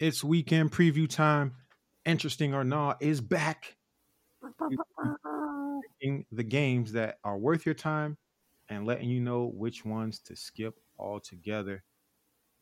It's 0.00 0.22
weekend 0.22 0.70
preview 0.70 1.08
time. 1.08 1.54
Interesting 2.04 2.54
or 2.54 2.62
not 2.62 3.02
is 3.02 3.20
back. 3.20 3.76
the 6.30 6.44
games 6.44 6.92
that 6.92 7.18
are 7.24 7.36
worth 7.36 7.66
your 7.66 7.74
time 7.74 8.16
and 8.68 8.86
letting 8.86 9.08
you 9.08 9.20
know 9.20 9.50
which 9.52 9.84
ones 9.84 10.20
to 10.20 10.36
skip 10.36 10.78
altogether. 10.98 11.82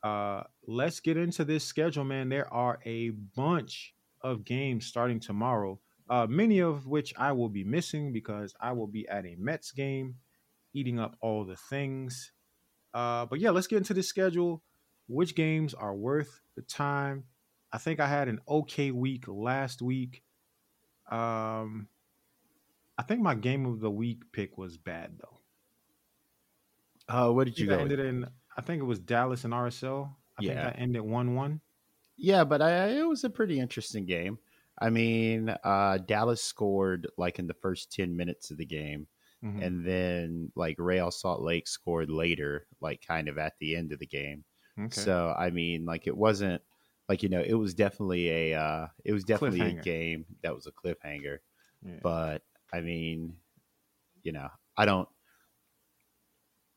Uh, 0.02 0.45
let's 0.66 1.01
get 1.01 1.19
into 1.19 1.45
this 1.45 1.62
schedule, 1.62 2.05
man. 2.05 2.30
There 2.30 2.52
are 2.52 2.79
a 2.87 3.10
bunch 3.10 3.95
of 4.23 4.45
games 4.45 4.87
starting 4.87 5.21
tomorrow, 5.21 5.79
uh, 6.09 6.27
many 6.30 6.60
of 6.60 6.87
which 6.87 7.12
I 7.18 7.32
will 7.32 7.51
be 7.51 7.65
missing 7.65 8.12
because 8.15 8.55
I 8.60 8.73
will 8.73 8.87
be 8.87 9.07
at 9.09 9.27
a 9.27 9.37
Mets 9.38 9.73
game, 9.73 10.15
eating 10.73 10.98
up 10.98 11.16
all 11.21 11.45
the 11.45 11.57
things. 11.57 12.32
Uh, 12.95 13.27
but 13.27 13.41
yeah, 13.41 13.51
let's 13.51 13.66
get 13.66 13.77
into 13.77 13.93
the 13.95 14.02
schedule. 14.02 14.62
Which 15.09 15.34
games 15.34 15.74
are 15.74 15.95
worth 15.95 16.41
the 16.57 16.62
time? 16.62 17.24
I 17.73 17.79
think 17.79 18.01
I 18.01 18.06
had 18.06 18.29
an 18.29 18.41
okay 18.48 18.91
week 18.91 19.25
last 19.27 19.83
week. 19.83 20.23
Um, 21.10 21.88
I 22.99 23.02
think 23.07 23.21
my 23.21 23.35
game 23.35 23.66
of 23.66 23.80
the 23.80 23.90
week 23.90 24.23
pick 24.32 24.57
was 24.57 24.77
bad 24.77 25.18
though. 25.18 25.38
Uh, 27.09 27.32
what 27.32 27.45
did 27.45 27.59
you 27.59 27.66
go? 27.66 27.79
Ended 27.79 28.01
in, 28.01 28.27
I 28.57 28.63
think 28.63 28.80
it 28.80 28.87
was 28.87 28.99
Dallas 28.99 29.45
and 29.45 29.52
RSL. 29.52 30.10
I 30.38 30.43
yeah. 30.43 30.49
think 30.49 30.60
that 30.63 30.80
ended 30.80 31.02
one 31.02 31.35
one. 31.35 31.60
Yeah, 32.16 32.45
but 32.45 32.63
I, 32.63 32.88
it 32.88 33.07
was 33.07 33.24
a 33.24 33.30
pretty 33.30 33.60
interesting 33.60 34.07
game. 34.07 34.38
I 34.79 34.90
mean, 34.90 35.55
uh, 35.65 35.99
Dallas 35.99 36.43
scored 36.43 37.07
like 37.16 37.38
in 37.38 37.46
the 37.46 37.55
first 37.55 37.93
ten 37.93 38.16
minutes 38.16 38.51
of 38.51 38.59
the 38.59 38.66
game, 38.66 39.07
mm-hmm. 39.45 39.62
and 39.62 39.87
then 39.87 40.52
like 40.55 40.77
Real 40.79 41.10
Salt 41.10 41.43
Lake 41.43 41.68
scored 41.68 42.10
later, 42.10 42.66
like 42.80 43.07
kind 43.07 43.29
of 43.29 43.38
at 43.38 43.55
the 43.60 43.77
end 43.77 43.93
of 43.93 43.99
the 43.99 44.07
game. 44.07 44.45
Okay. 44.79 45.01
So 45.01 45.35
I 45.38 45.51
mean, 45.51 45.85
like 45.85 46.07
it 46.07 46.16
wasn't 46.16 46.62
like 47.09 47.23
you 47.23 47.29
know, 47.29 47.43
it 47.45 47.54
was 47.54 47.74
definitely 47.74 48.52
a 48.52 48.59
uh, 48.59 48.87
it 49.04 49.12
was 49.12 49.24
definitely 49.24 49.60
a 49.60 49.73
game 49.73 50.26
that 50.43 50.54
was 50.54 50.66
a 50.66 50.73
cliffhanger. 50.73 51.38
Yeah. 51.85 51.99
But 52.02 52.43
I 52.73 52.80
mean, 52.80 53.37
you 54.23 54.32
know, 54.32 54.49
I 54.76 54.85
don't. 54.85 55.09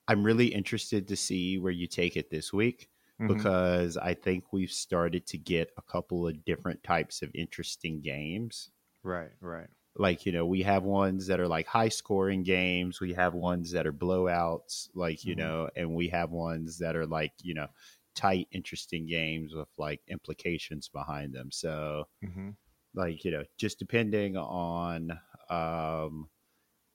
I'm 0.08 0.24
really 0.24 0.48
interested 0.48 1.08
to 1.08 1.16
see 1.16 1.60
where 1.60 1.72
you 1.72 1.86
take 1.86 2.18
it 2.18 2.32
this 2.32 2.52
week 2.52 2.90
mm-hmm. 3.22 3.34
because 3.34 3.98
I 3.98 4.14
think 4.14 4.46
we've 4.52 4.72
started 4.72 5.28
to 5.28 5.38
get 5.38 5.72
a 5.78 5.82
couple 5.82 6.28
of 6.28 6.44
different 6.46 6.84
types 6.84 7.22
of 7.22 7.30
interesting 7.36 8.02
games. 8.02 8.72
Right, 9.04 9.32
right. 9.42 9.68
Like, 9.96 10.26
you 10.26 10.32
know, 10.32 10.46
we 10.46 10.64
have 10.64 10.84
ones 10.84 11.28
that 11.28 11.40
are 11.40 11.48
like 11.48 11.68
high 11.68 11.90
scoring 11.90 12.44
games, 12.44 13.02
we 13.02 13.14
have 13.14 13.34
ones 13.34 13.72
that 13.72 13.86
are 13.86 13.94
blowouts, 13.94 14.88
like, 14.96 15.26
you 15.26 15.36
mm-hmm. 15.36 15.48
know, 15.48 15.70
and 15.76 15.94
we 15.94 16.08
have 16.10 16.32
ones 16.32 16.78
that 16.80 16.96
are 16.96 17.06
like, 17.06 17.34
you 17.42 17.54
know, 17.54 17.68
tight, 18.16 18.48
interesting 18.52 19.08
games 19.08 19.54
with 19.54 19.68
like 19.78 20.02
implications 20.08 20.90
behind 20.90 21.34
them. 21.34 21.50
So, 21.52 22.06
mm-hmm. 22.24 22.50
like 22.94 23.24
you 23.24 23.32
know, 23.32 23.44
just 23.58 23.80
depending 23.80 24.38
on 24.38 25.12
um, 25.50 26.30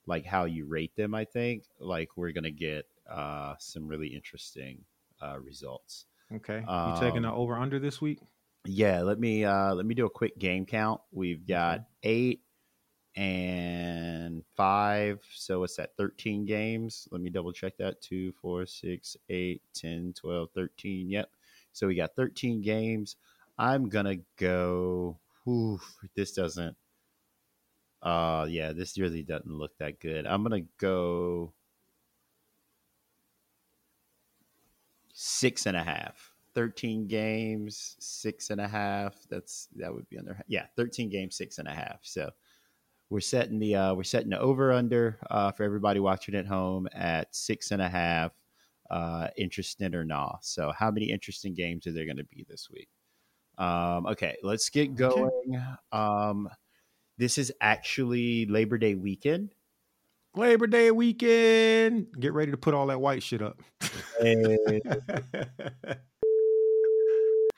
like 0.06 0.24
how 0.24 0.44
you 0.44 0.66
rate 0.66 0.94
them, 0.96 1.14
I 1.14 1.24
think 1.24 1.64
like 1.78 2.10
we're 2.16 2.32
gonna 2.32 2.50
get 2.50 2.86
uh, 3.10 3.54
some 3.58 3.86
really 3.86 4.08
interesting 4.08 4.84
uh, 5.22 5.38
results. 5.38 6.06
Okay, 6.34 6.60
you 6.66 7.00
taking 7.00 7.22
the 7.22 7.28
um, 7.28 7.34
over 7.34 7.56
under 7.56 7.78
this 7.78 8.00
week? 8.00 8.20
Yeah, 8.66 9.02
let 9.02 9.18
me 9.18 9.44
uh, 9.44 9.74
let 9.74 9.86
me 9.86 9.94
do 9.94 10.06
a 10.06 10.10
quick 10.10 10.38
game 10.38 10.66
count. 10.66 11.00
We've 11.12 11.46
got 11.46 11.80
okay. 11.80 11.86
eight 12.04 12.40
and 13.16 14.42
five. 14.56 15.20
So 15.32 15.62
it's 15.64 15.78
at 15.78 15.96
13 15.96 16.44
games. 16.44 17.08
Let 17.10 17.20
me 17.20 17.30
double 17.30 17.52
check 17.52 17.76
that. 17.78 18.00
Two, 18.00 18.32
four, 18.32 18.66
six, 18.66 19.16
eight, 19.28 19.62
10, 19.74 20.14
12, 20.16 20.48
13. 20.54 21.10
Yep. 21.10 21.30
So 21.72 21.86
we 21.86 21.94
got 21.94 22.16
13 22.16 22.62
games. 22.62 23.16
I'm 23.58 23.88
going 23.88 24.06
to 24.06 24.20
go. 24.36 25.18
Oof, 25.48 25.82
this 26.14 26.32
doesn't. 26.32 26.76
Uh, 28.02 28.46
yeah, 28.48 28.72
this 28.72 28.98
really 28.98 29.22
doesn't 29.22 29.50
look 29.50 29.76
that 29.78 30.00
good. 30.00 30.26
I'm 30.26 30.42
going 30.44 30.62
to 30.62 30.68
go 30.78 31.52
six 35.12 35.66
and 35.66 35.76
a 35.76 35.82
half. 35.82 36.32
13 36.54 37.08
games, 37.08 37.96
six 37.98 38.50
and 38.50 38.60
a 38.60 38.68
half. 38.68 39.14
That's 39.28 39.68
that 39.76 39.92
would 39.92 40.08
be 40.08 40.18
under 40.18 40.38
yeah, 40.46 40.66
13 40.76 41.10
games, 41.10 41.36
six 41.36 41.58
and 41.58 41.66
a 41.66 41.72
half. 41.72 41.98
So 42.02 42.30
we're 43.14 43.20
setting 43.20 43.60
the 43.60 43.76
uh, 43.76 43.94
we're 43.94 44.02
setting 44.02 44.30
the 44.30 44.40
over 44.40 44.72
under 44.72 45.20
uh, 45.30 45.52
for 45.52 45.62
everybody 45.62 46.00
watching 46.00 46.34
at 46.34 46.46
home 46.46 46.88
at 46.92 47.32
six 47.34 47.70
and 47.70 47.80
a 47.80 47.88
half. 47.88 48.32
Uh, 48.90 49.28
interesting 49.38 49.94
or 49.94 50.04
not? 50.04 50.40
So, 50.42 50.72
how 50.76 50.90
many 50.90 51.12
interesting 51.12 51.54
games 51.54 51.86
are 51.86 51.92
there 51.92 52.06
going 52.06 52.16
to 52.16 52.24
be 52.24 52.44
this 52.48 52.68
week? 52.72 52.88
Um, 53.56 54.06
okay, 54.06 54.34
let's 54.42 54.68
get 54.68 54.96
going. 54.96 55.30
Okay. 55.48 55.62
Um, 55.92 56.50
this 57.16 57.38
is 57.38 57.52
actually 57.60 58.46
Labor 58.46 58.78
Day 58.78 58.96
weekend. 58.96 59.54
Labor 60.34 60.66
Day 60.66 60.90
weekend. 60.90 62.08
Get 62.18 62.32
ready 62.32 62.50
to 62.50 62.56
put 62.56 62.74
all 62.74 62.88
that 62.88 63.00
white 63.00 63.22
shit 63.22 63.42
up. 63.42 63.62
Hey. 64.20 64.58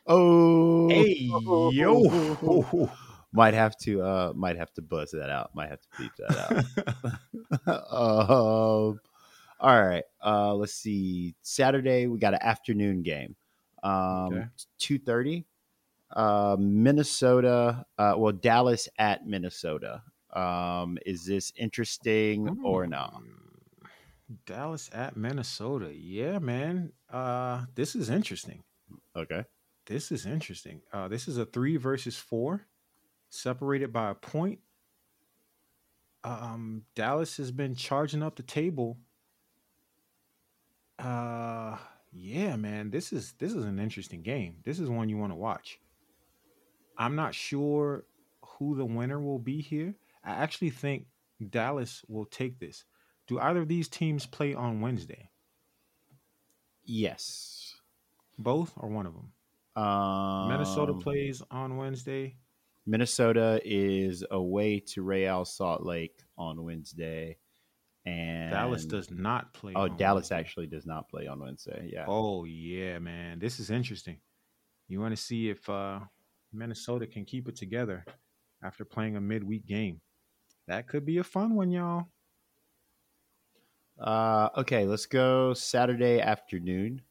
oh, 0.06 0.90
hey, 0.90 1.30
yo 1.72 2.90
might 3.36 3.54
have 3.54 3.76
to 3.76 4.02
uh 4.02 4.32
might 4.34 4.56
have 4.56 4.72
to 4.74 4.82
buzz 4.82 5.10
that 5.12 5.30
out. 5.30 5.54
Might 5.54 5.68
have 5.68 5.80
to 5.80 5.88
beep 5.98 6.12
that 6.18 7.16
out. 7.66 7.90
um, 7.92 9.00
all 9.60 9.82
right. 9.86 10.04
Uh, 10.24 10.54
let's 10.54 10.74
see. 10.74 11.34
Saturday 11.42 12.06
we 12.06 12.18
got 12.18 12.34
an 12.34 12.42
afternoon 12.42 13.02
game. 13.02 13.36
Um, 13.82 13.92
okay. 14.32 14.44
two 14.78 14.98
thirty. 14.98 15.44
Uh, 16.14 16.56
Minnesota. 16.58 17.84
Uh, 17.98 18.14
well, 18.16 18.32
Dallas 18.32 18.88
at 18.98 19.26
Minnesota. 19.26 20.02
Um, 20.32 20.98
is 21.04 21.26
this 21.26 21.52
interesting 21.56 22.48
Ooh. 22.48 22.66
or 22.66 22.86
not? 22.86 23.20
Dallas 24.46 24.90
at 24.92 25.16
Minnesota. 25.16 25.92
Yeah, 25.94 26.38
man. 26.38 26.92
Uh, 27.10 27.66
this 27.74 27.94
is 27.94 28.08
interesting. 28.10 28.62
Okay. 29.14 29.44
This 29.86 30.10
is 30.10 30.26
interesting. 30.26 30.80
Uh, 30.92 31.06
this 31.08 31.28
is 31.28 31.38
a 31.38 31.44
three 31.46 31.76
versus 31.76 32.16
four 32.16 32.66
separated 33.28 33.92
by 33.92 34.10
a 34.10 34.14
point. 34.14 34.60
Um, 36.24 36.82
Dallas 36.94 37.36
has 37.36 37.50
been 37.50 37.74
charging 37.74 38.22
up 38.22 38.36
the 38.36 38.42
table. 38.42 38.98
Uh, 40.98 41.76
yeah, 42.12 42.56
man, 42.56 42.90
this 42.90 43.12
is 43.12 43.34
this 43.38 43.52
is 43.52 43.64
an 43.64 43.78
interesting 43.78 44.22
game. 44.22 44.56
This 44.64 44.78
is 44.78 44.88
one 44.88 45.08
you 45.08 45.18
want 45.18 45.32
to 45.32 45.36
watch. 45.36 45.78
I'm 46.98 47.14
not 47.14 47.34
sure 47.34 48.04
who 48.42 48.76
the 48.76 48.84
winner 48.84 49.20
will 49.20 49.38
be 49.38 49.60
here. 49.60 49.94
I 50.24 50.30
actually 50.30 50.70
think 50.70 51.06
Dallas 51.50 52.02
will 52.08 52.24
take 52.24 52.58
this. 52.58 52.84
Do 53.26 53.38
either 53.38 53.60
of 53.60 53.68
these 53.68 53.88
teams 53.88 54.24
play 54.24 54.54
on 54.54 54.80
Wednesday? 54.80 55.30
Yes. 56.84 57.74
Both 58.38 58.72
or 58.76 58.88
one 58.88 59.06
of 59.06 59.14
them? 59.14 59.32
Um, 59.82 60.48
Minnesota 60.48 60.94
plays 60.94 61.42
on 61.50 61.76
Wednesday. 61.76 62.36
Minnesota 62.86 63.60
is 63.64 64.24
away 64.30 64.80
to 64.80 65.02
Real 65.02 65.44
Salt 65.44 65.84
Lake 65.84 66.22
on 66.38 66.62
Wednesday. 66.62 67.36
And 68.04 68.52
Dallas 68.52 68.84
does 68.84 69.10
not 69.10 69.52
play. 69.52 69.72
Oh, 69.74 69.88
Dallas 69.88 70.30
Wednesday. 70.30 70.38
actually 70.38 70.66
does 70.68 70.86
not 70.86 71.08
play 71.08 71.26
on 71.26 71.40
Wednesday. 71.40 71.90
Yeah. 71.92 72.04
Oh 72.06 72.44
yeah, 72.44 73.00
man. 73.00 73.40
This 73.40 73.58
is 73.58 73.70
interesting. 73.70 74.18
You 74.88 75.00
want 75.00 75.16
to 75.16 75.20
see 75.20 75.50
if 75.50 75.68
uh, 75.68 75.98
Minnesota 76.52 77.08
can 77.08 77.24
keep 77.24 77.48
it 77.48 77.56
together 77.56 78.04
after 78.62 78.84
playing 78.84 79.16
a 79.16 79.20
midweek 79.20 79.66
game. 79.66 80.00
That 80.68 80.86
could 80.86 81.04
be 81.04 81.18
a 81.18 81.24
fun 81.24 81.56
one, 81.56 81.72
y'all. 81.72 82.06
Uh, 83.98 84.50
okay, 84.58 84.86
let's 84.86 85.06
go 85.06 85.54
Saturday 85.54 86.20
afternoon. 86.20 87.02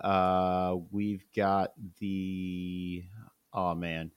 Uh, 0.00 0.76
we've 0.90 1.24
got 1.34 1.72
the 1.98 3.02
oh 3.52 3.74
man, 3.74 4.12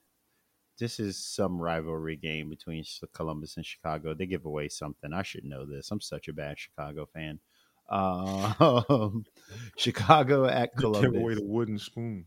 this 0.82 1.00
is 1.00 1.16
some 1.16 1.62
rivalry 1.62 2.16
game 2.16 2.50
between 2.50 2.84
Columbus 3.14 3.56
and 3.56 3.66
Chicago. 3.66 4.16
They 4.16 4.26
give 4.26 4.46
away 4.46 4.68
something. 4.68 5.14
I 5.14 5.22
should 5.22 5.46
know 5.46 5.64
this. 5.64 5.92
I'm 5.92 6.02
such 6.02 6.28
a 6.28 6.34
bad 6.34 6.58
Chicago 6.58 7.06
fan. 7.06 7.40
Um, 7.88 9.24
Chicago 9.78 10.46
at 10.46 10.76
Columbus. 10.76 11.12
Give 11.12 11.22
away 11.22 11.36
the 11.36 11.46
wooden 11.46 11.78
spoon. 11.78 12.26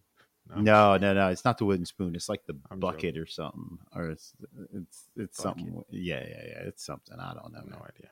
no, 0.56 0.96
no, 0.96 1.12
no. 1.12 1.28
It's 1.30 1.44
not 1.44 1.58
the 1.58 1.64
wooden 1.64 1.84
spoon. 1.84 2.14
It's 2.14 2.28
like 2.28 2.46
the 2.46 2.56
I'm 2.70 2.78
bucket 2.78 3.14
joking. 3.16 3.22
or 3.22 3.26
something, 3.26 3.78
or 3.92 4.10
it's 4.10 4.32
it's 4.72 5.08
it's 5.16 5.42
bucket. 5.42 5.64
something. 5.64 5.84
Yeah, 5.90 6.20
yeah, 6.20 6.42
yeah. 6.46 6.68
It's 6.68 6.86
something. 6.86 7.18
I 7.18 7.34
don't 7.34 7.52
know. 7.52 7.64
No 7.68 7.84
idea. 7.84 8.10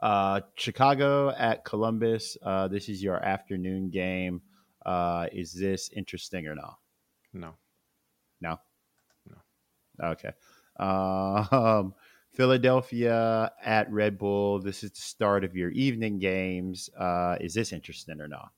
Uh, 0.00 0.40
Chicago 0.56 1.30
at 1.30 1.64
Columbus. 1.64 2.36
Uh, 2.42 2.66
this 2.66 2.88
is 2.88 3.00
your 3.02 3.22
afternoon 3.22 3.90
game. 3.90 4.42
Uh, 4.84 5.28
is 5.32 5.52
this 5.52 5.90
interesting 5.94 6.48
or 6.48 6.56
not? 6.56 6.78
No. 7.32 7.48
No. 7.48 7.54
Okay. 10.02 10.30
Um, 10.78 11.94
Philadelphia 12.32 13.50
at 13.64 13.90
Red 13.90 14.18
Bull. 14.18 14.60
This 14.60 14.84
is 14.84 14.90
the 14.90 15.00
start 15.00 15.42
of 15.42 15.56
your 15.56 15.70
evening 15.70 16.18
games. 16.18 16.90
Uh, 16.98 17.36
is 17.40 17.54
this 17.54 17.72
interesting 17.72 18.20
or 18.20 18.28
not? 18.28 18.50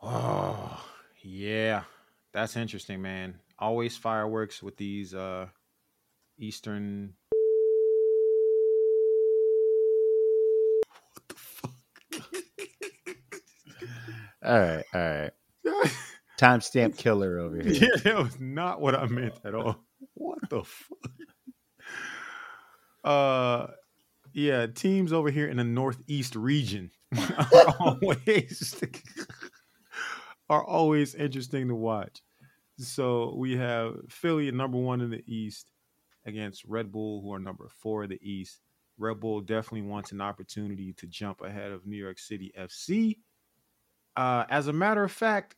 Oh, 0.00 0.82
yeah. 1.22 1.82
That's 2.32 2.56
interesting, 2.56 3.02
man. 3.02 3.38
Always 3.58 3.96
fireworks 3.96 4.62
with 4.62 4.76
these 4.76 5.14
uh 5.14 5.48
Eastern 6.38 7.14
What 10.86 11.28
the 11.28 11.34
fuck? 11.34 11.72
all 14.44 14.60
right, 14.60 14.84
all 14.94 15.00
right. 15.00 15.92
Timestamp 16.38 16.96
killer 16.96 17.38
over 17.38 17.56
here. 17.62 17.72
Yeah, 17.82 18.00
that 18.04 18.16
was 18.16 18.40
not 18.40 18.80
what 18.80 18.94
I 18.94 19.06
meant 19.06 19.34
at 19.44 19.54
all. 19.54 19.84
What 20.14 20.38
the 20.48 20.62
fuck? 20.64 21.10
Uh 23.04 23.66
yeah, 24.32 24.66
teams 24.66 25.12
over 25.12 25.30
here 25.30 25.48
in 25.48 25.56
the 25.56 25.64
northeast 25.64 26.36
region 26.36 26.90
are 27.18 27.74
always 27.80 28.82
are 30.50 30.64
always 30.64 31.14
interesting 31.14 31.68
to 31.68 31.74
watch. 31.74 32.22
So 32.78 33.34
we 33.36 33.56
have 33.56 33.94
Philly 34.08 34.50
number 34.52 34.78
one 34.78 35.00
in 35.00 35.10
the 35.10 35.24
East 35.26 35.72
against 36.26 36.64
Red 36.66 36.92
Bull, 36.92 37.20
who 37.22 37.32
are 37.32 37.40
number 37.40 37.68
four 37.80 38.04
in 38.04 38.10
the 38.10 38.20
East. 38.22 38.60
Red 38.98 39.20
Bull 39.20 39.40
definitely 39.40 39.82
wants 39.82 40.12
an 40.12 40.20
opportunity 40.20 40.92
to 40.94 41.06
jump 41.06 41.40
ahead 41.40 41.72
of 41.72 41.86
New 41.86 41.96
York 41.96 42.18
City 42.18 42.52
FC. 42.58 43.16
Uh, 44.16 44.44
as 44.50 44.68
a 44.68 44.72
matter 44.72 45.02
of 45.04 45.12
fact, 45.12 45.54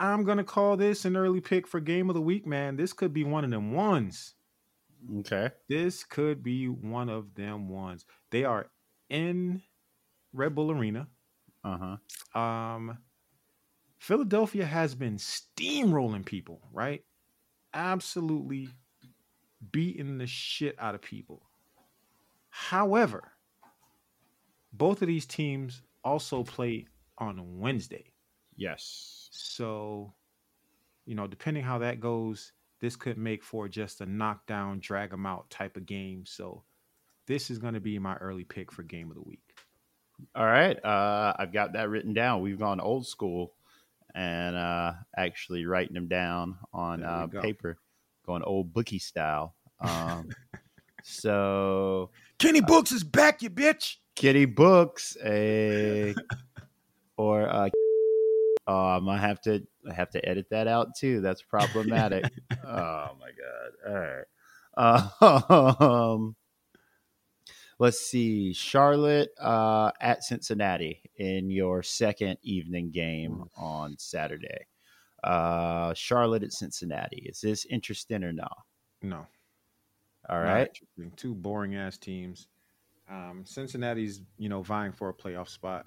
I'm 0.00 0.24
gonna 0.24 0.44
call 0.44 0.76
this 0.76 1.04
an 1.04 1.16
early 1.16 1.40
pick 1.40 1.66
for 1.66 1.80
game 1.80 2.08
of 2.08 2.14
the 2.14 2.20
week, 2.20 2.46
man. 2.46 2.76
This 2.76 2.92
could 2.92 3.12
be 3.12 3.24
one 3.24 3.44
of 3.44 3.50
them 3.50 3.72
ones. 3.72 4.34
Okay. 5.20 5.50
This 5.68 6.04
could 6.04 6.42
be 6.42 6.68
one 6.68 7.08
of 7.08 7.34
them 7.34 7.68
ones. 7.68 8.04
They 8.30 8.44
are 8.44 8.70
in 9.08 9.62
Red 10.32 10.54
Bull 10.54 10.70
Arena. 10.70 11.08
Uh-huh. 11.64 12.40
Um 12.40 12.98
Philadelphia 13.98 14.64
has 14.64 14.94
been 14.94 15.16
steamrolling 15.16 16.24
people, 16.24 16.60
right? 16.72 17.04
Absolutely 17.74 18.68
beating 19.72 20.18
the 20.18 20.26
shit 20.26 20.76
out 20.78 20.94
of 20.94 21.02
people. 21.02 21.42
However, 22.48 23.32
both 24.72 25.02
of 25.02 25.08
these 25.08 25.26
teams 25.26 25.82
also 26.04 26.44
play 26.44 26.86
on 27.18 27.58
Wednesday. 27.58 28.12
Yes. 28.58 29.28
So, 29.30 30.12
you 31.06 31.14
know, 31.14 31.26
depending 31.26 31.62
how 31.62 31.78
that 31.78 32.00
goes, 32.00 32.52
this 32.80 32.96
could 32.96 33.16
make 33.16 33.42
for 33.42 33.68
just 33.68 34.02
a 34.02 34.06
knockdown, 34.06 34.80
drag 34.80 35.10
them 35.10 35.24
out 35.24 35.48
type 35.48 35.76
of 35.76 35.86
game. 35.86 36.24
So, 36.26 36.64
this 37.26 37.50
is 37.50 37.58
going 37.58 37.74
to 37.74 37.80
be 37.80 37.98
my 37.98 38.16
early 38.16 38.44
pick 38.44 38.72
for 38.72 38.82
game 38.82 39.10
of 39.10 39.14
the 39.14 39.22
week. 39.22 39.40
All 40.34 40.44
right. 40.44 40.82
Uh, 40.84 41.32
I've 41.38 41.52
got 41.52 41.74
that 41.74 41.88
written 41.88 42.12
down. 42.12 42.42
We've 42.42 42.58
gone 42.58 42.80
old 42.80 43.06
school 43.06 43.52
and 44.14 44.56
uh, 44.56 44.94
actually 45.16 45.64
writing 45.64 45.94
them 45.94 46.08
down 46.08 46.56
on 46.72 47.04
uh, 47.04 47.26
go. 47.26 47.40
paper, 47.40 47.78
going 48.26 48.42
old 48.42 48.72
bookie 48.72 48.98
style. 48.98 49.54
Um, 49.80 50.30
so 51.04 52.10
Kenny 52.38 52.60
uh, 52.60 52.66
Books 52.66 52.90
is 52.92 53.04
back, 53.04 53.42
you 53.42 53.50
bitch. 53.50 53.96
Kenny 54.16 54.46
Books, 54.46 55.16
a 55.24 56.14
or 57.16 57.42
uh, 58.68 59.00
oh, 59.02 59.08
I 59.08 59.16
have 59.16 59.40
to 59.42 59.66
I 59.88 59.94
have 59.94 60.10
to 60.10 60.28
edit 60.28 60.50
that 60.50 60.68
out 60.68 60.94
too. 60.94 61.20
That's 61.22 61.42
problematic. 61.42 62.24
oh 62.64 63.08
my 63.18 63.30
god! 63.34 63.88
All 63.88 63.94
right. 63.94 64.24
Um, 64.80 66.36
let's 67.80 67.98
see. 67.98 68.52
Charlotte 68.52 69.30
uh, 69.40 69.90
at 70.00 70.22
Cincinnati 70.22 71.02
in 71.16 71.50
your 71.50 71.82
second 71.82 72.38
evening 72.42 72.92
game 72.92 73.44
on 73.56 73.96
Saturday. 73.98 74.66
Uh, 75.24 75.94
Charlotte 75.94 76.44
at 76.44 76.52
Cincinnati. 76.52 77.26
Is 77.28 77.40
this 77.40 77.64
interesting 77.66 78.22
or 78.22 78.32
no? 78.32 78.46
No. 79.02 79.26
All 80.28 80.40
right. 80.40 80.70
Two 81.16 81.34
boring 81.34 81.74
ass 81.74 81.98
teams. 81.98 82.46
Um, 83.10 83.42
Cincinnati's, 83.44 84.22
you 84.36 84.48
know, 84.48 84.62
vying 84.62 84.92
for 84.92 85.08
a 85.08 85.14
playoff 85.14 85.48
spot. 85.48 85.86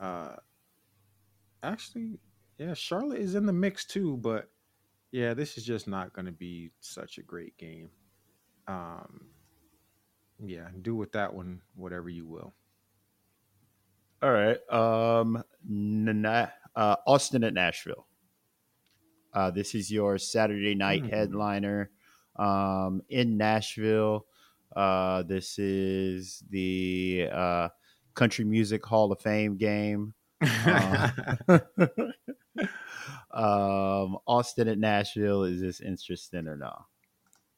Uh, 0.00 0.34
actually, 1.62 2.18
yeah, 2.58 2.74
Charlotte 2.74 3.20
is 3.20 3.34
in 3.34 3.46
the 3.46 3.52
mix 3.52 3.84
too, 3.84 4.16
but 4.18 4.50
yeah, 5.10 5.34
this 5.34 5.56
is 5.56 5.64
just 5.64 5.88
not 5.88 6.12
going 6.12 6.26
to 6.26 6.32
be 6.32 6.70
such 6.80 7.18
a 7.18 7.22
great 7.22 7.56
game. 7.56 7.90
Um, 8.66 9.28
yeah, 10.44 10.68
do 10.82 10.94
with 10.94 11.12
that 11.12 11.32
one 11.32 11.60
whatever 11.74 12.08
you 12.08 12.26
will. 12.26 12.54
All 14.22 14.32
right. 14.32 14.58
Um, 14.72 15.42
uh, 16.74 16.96
Austin 17.06 17.44
at 17.44 17.54
Nashville. 17.54 18.06
Uh, 19.32 19.50
this 19.50 19.74
is 19.74 19.90
your 19.90 20.18
Saturday 20.18 20.74
night 20.74 21.02
mm-hmm. 21.02 21.14
headliner 21.14 21.90
um, 22.36 23.02
in 23.08 23.36
Nashville. 23.36 24.26
Uh, 24.74 25.22
this 25.22 25.58
is 25.58 26.42
the 26.50 27.28
uh, 27.32 27.68
Country 28.14 28.44
Music 28.44 28.84
Hall 28.84 29.12
of 29.12 29.20
Fame 29.20 29.56
game. 29.56 30.14
Uh, 30.40 31.10
um, 33.32 34.18
Austin 34.26 34.68
at 34.68 34.78
Nashville. 34.78 35.44
Is 35.44 35.60
this 35.60 35.80
interesting 35.80 36.46
or 36.46 36.56
not? 36.56 36.84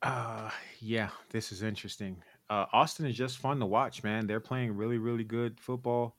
Uh, 0.02 0.50
yeah, 0.80 1.10
this 1.30 1.52
is 1.52 1.62
interesting. 1.62 2.22
Uh, 2.48 2.66
Austin 2.72 3.06
is 3.06 3.16
just 3.16 3.38
fun 3.38 3.60
to 3.60 3.66
watch, 3.66 4.02
man. 4.02 4.26
They're 4.26 4.40
playing 4.40 4.76
really, 4.76 4.98
really 4.98 5.24
good 5.24 5.60
football. 5.60 6.16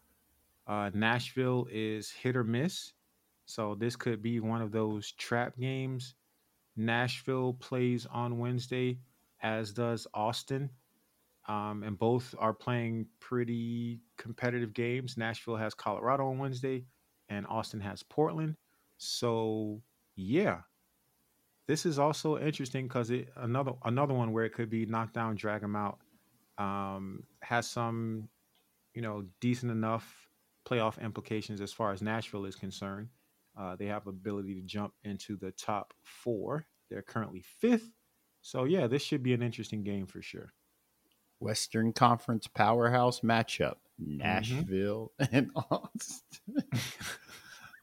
Uh, 0.68 0.92
Nashville 0.94 1.68
is 1.72 2.12
hit 2.12 2.38
or 2.38 2.44
miss. 2.44 2.94
So 3.46 3.76
this 3.76 3.96
could 3.96 4.22
be 4.22 4.40
one 4.40 4.62
of 4.62 4.72
those 4.72 5.12
trap 5.14 5.58
games 5.60 6.16
Nashville 6.76 7.54
plays 7.54 8.06
on 8.06 8.40
Wednesday, 8.40 9.00
as 9.42 9.72
does 9.72 10.08
Austin. 10.14 10.70
Um, 11.52 11.84
and 11.84 12.00
both 12.00 12.34
are 12.40 12.54
playing 12.54 13.08
pretty 13.20 14.00
competitive 14.18 14.74
games. 14.74 15.18
Nashville 15.18 15.58
has 15.58 15.74
Colorado 15.74 16.30
on 16.30 16.38
Wednesday, 16.38 16.86
and 17.28 17.46
Austin 17.48 17.82
has 17.82 18.04
Portland. 18.04 18.56
So 18.98 19.82
yeah, 20.16 20.62
this 21.68 21.86
is 21.86 22.00
also 22.00 22.38
interesting 22.38 22.88
because 22.88 23.12
it 23.12 23.28
another 23.36 23.74
another 23.84 24.14
one 24.14 24.32
where 24.32 24.46
it 24.46 24.54
could 24.54 24.70
be 24.70 24.86
knocked 24.86 25.14
down, 25.14 25.36
drag 25.36 25.60
them 25.60 25.76
out. 25.76 26.00
Um, 26.58 27.24
has 27.42 27.68
some, 27.68 28.30
you 28.94 29.02
know, 29.02 29.26
decent 29.42 29.74
enough 29.74 30.30
playoff 30.66 31.02
implications 31.02 31.60
as 31.60 31.74
far 31.74 31.92
as 31.92 32.02
Nashville 32.02 32.46
is 32.46 32.56
concerned. 32.56 33.10
Uh, 33.60 33.76
they 33.76 33.88
have 33.88 34.08
ability 34.08 34.56
to 34.56 34.62
jump 34.62 34.94
into 35.04 35.36
the 35.36 35.52
top 35.52 35.94
four. 36.02 36.66
They're 36.90 37.02
currently 37.02 37.44
fifth. 37.60 37.92
So 38.42 38.64
yeah, 38.64 38.88
this 38.88 39.04
should 39.04 39.22
be 39.22 39.34
an 39.34 39.42
interesting 39.42 39.84
game 39.84 40.06
for 40.06 40.22
sure. 40.22 40.54
Western 41.42 41.92
Conference 41.92 42.48
powerhouse 42.48 43.22
matchup: 43.22 43.76
mm-hmm. 44.02 44.18
Nashville 44.18 45.12
mm-hmm. 45.20 45.36
and 45.36 45.52
Austin. 45.56 46.64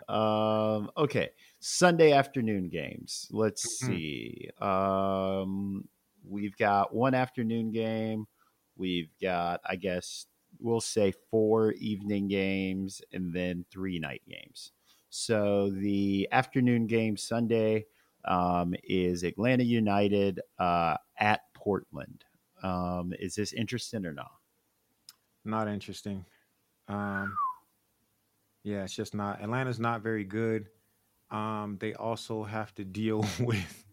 um, 0.08 0.90
okay, 0.96 1.30
Sunday 1.60 2.12
afternoon 2.12 2.68
games. 2.68 3.28
Let's 3.30 3.82
mm-hmm. 3.82 3.92
see. 3.92 4.50
Um, 4.60 5.88
we've 6.26 6.56
got 6.56 6.94
one 6.94 7.14
afternoon 7.14 7.72
game. 7.72 8.26
We've 8.76 9.10
got, 9.20 9.60
I 9.66 9.76
guess, 9.76 10.26
we'll 10.60 10.80
say 10.80 11.12
four 11.30 11.72
evening 11.72 12.28
games 12.28 13.02
and 13.12 13.34
then 13.34 13.64
three 13.70 13.98
night 13.98 14.22
games. 14.28 14.72
So 15.10 15.70
the 15.70 16.28
afternoon 16.30 16.86
game 16.86 17.16
Sunday 17.16 17.86
um, 18.24 18.74
is 18.84 19.24
Atlanta 19.24 19.64
United 19.64 20.40
uh, 20.58 20.96
at 21.18 21.40
Portland. 21.54 22.24
Um, 22.62 23.12
is 23.18 23.34
this 23.34 23.52
interesting 23.52 24.06
or 24.06 24.12
not? 24.12 24.32
Not 25.44 25.68
interesting. 25.68 26.24
Um, 26.88 27.36
yeah, 28.64 28.84
it's 28.84 28.94
just 28.94 29.14
not. 29.14 29.40
Atlanta's 29.42 29.80
not 29.80 30.02
very 30.02 30.24
good. 30.24 30.68
Um, 31.30 31.76
they 31.80 31.94
also 31.94 32.42
have 32.44 32.74
to 32.76 32.84
deal 32.84 33.24
with, 33.40 33.84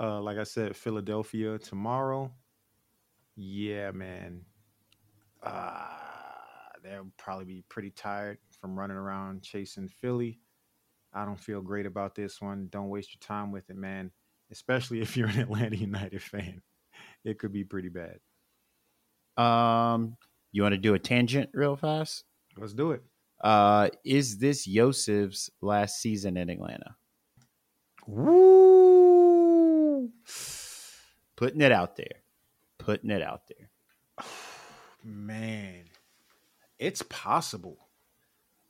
uh, 0.00 0.20
like 0.20 0.38
I 0.38 0.44
said, 0.44 0.76
Philadelphia 0.76 1.58
tomorrow. 1.58 2.32
Yeah, 3.36 3.90
man. 3.92 4.42
Uh, 5.42 5.88
they'll 6.82 7.10
probably 7.16 7.44
be 7.44 7.64
pretty 7.68 7.90
tired 7.90 8.38
from 8.60 8.78
running 8.78 8.96
around 8.96 9.42
chasing 9.42 9.88
Philly. 9.88 10.40
I 11.12 11.24
don't 11.24 11.38
feel 11.38 11.60
great 11.60 11.86
about 11.86 12.14
this 12.14 12.40
one. 12.40 12.68
Don't 12.70 12.88
waste 12.88 13.14
your 13.14 13.20
time 13.20 13.52
with 13.52 13.68
it, 13.70 13.76
man. 13.76 14.10
Especially 14.50 15.00
if 15.02 15.16
you're 15.16 15.28
an 15.28 15.40
Atlanta 15.40 15.76
United 15.76 16.22
fan, 16.22 16.62
it 17.24 17.38
could 17.38 17.52
be 17.52 17.64
pretty 17.64 17.88
bad. 17.88 18.18
Um, 19.36 20.16
you 20.52 20.62
want 20.62 20.74
to 20.74 20.78
do 20.78 20.94
a 20.94 20.98
tangent 20.98 21.50
real 21.54 21.76
fast? 21.76 22.24
Let's 22.56 22.74
do 22.74 22.92
it. 22.92 23.02
Uh, 23.40 23.88
is 24.04 24.38
this 24.38 24.64
Josef's 24.64 25.50
last 25.60 26.00
season 26.00 26.36
in 26.36 26.50
Atlanta? 26.50 26.96
Woo! 28.06 30.10
Putting 31.36 31.60
it 31.60 31.72
out 31.72 31.96
there. 31.96 32.22
Putting 32.78 33.10
it 33.10 33.22
out 33.22 33.42
there. 33.48 34.24
Man, 35.04 35.84
it's 36.78 37.02
possible. 37.02 37.88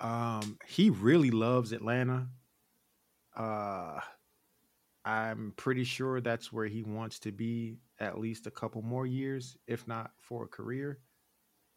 Um, 0.00 0.58
he 0.66 0.90
really 0.90 1.30
loves 1.30 1.72
Atlanta. 1.72 2.28
Uh, 3.36 4.00
I'm 5.04 5.52
pretty 5.56 5.84
sure 5.84 6.20
that's 6.20 6.52
where 6.52 6.66
he 6.66 6.82
wants 6.82 7.18
to 7.20 7.32
be 7.32 7.78
at 8.02 8.18
least 8.18 8.46
a 8.46 8.50
couple 8.50 8.82
more 8.82 9.06
years, 9.06 9.56
if 9.66 9.86
not 9.86 10.10
for 10.18 10.44
a 10.44 10.48
career. 10.48 10.98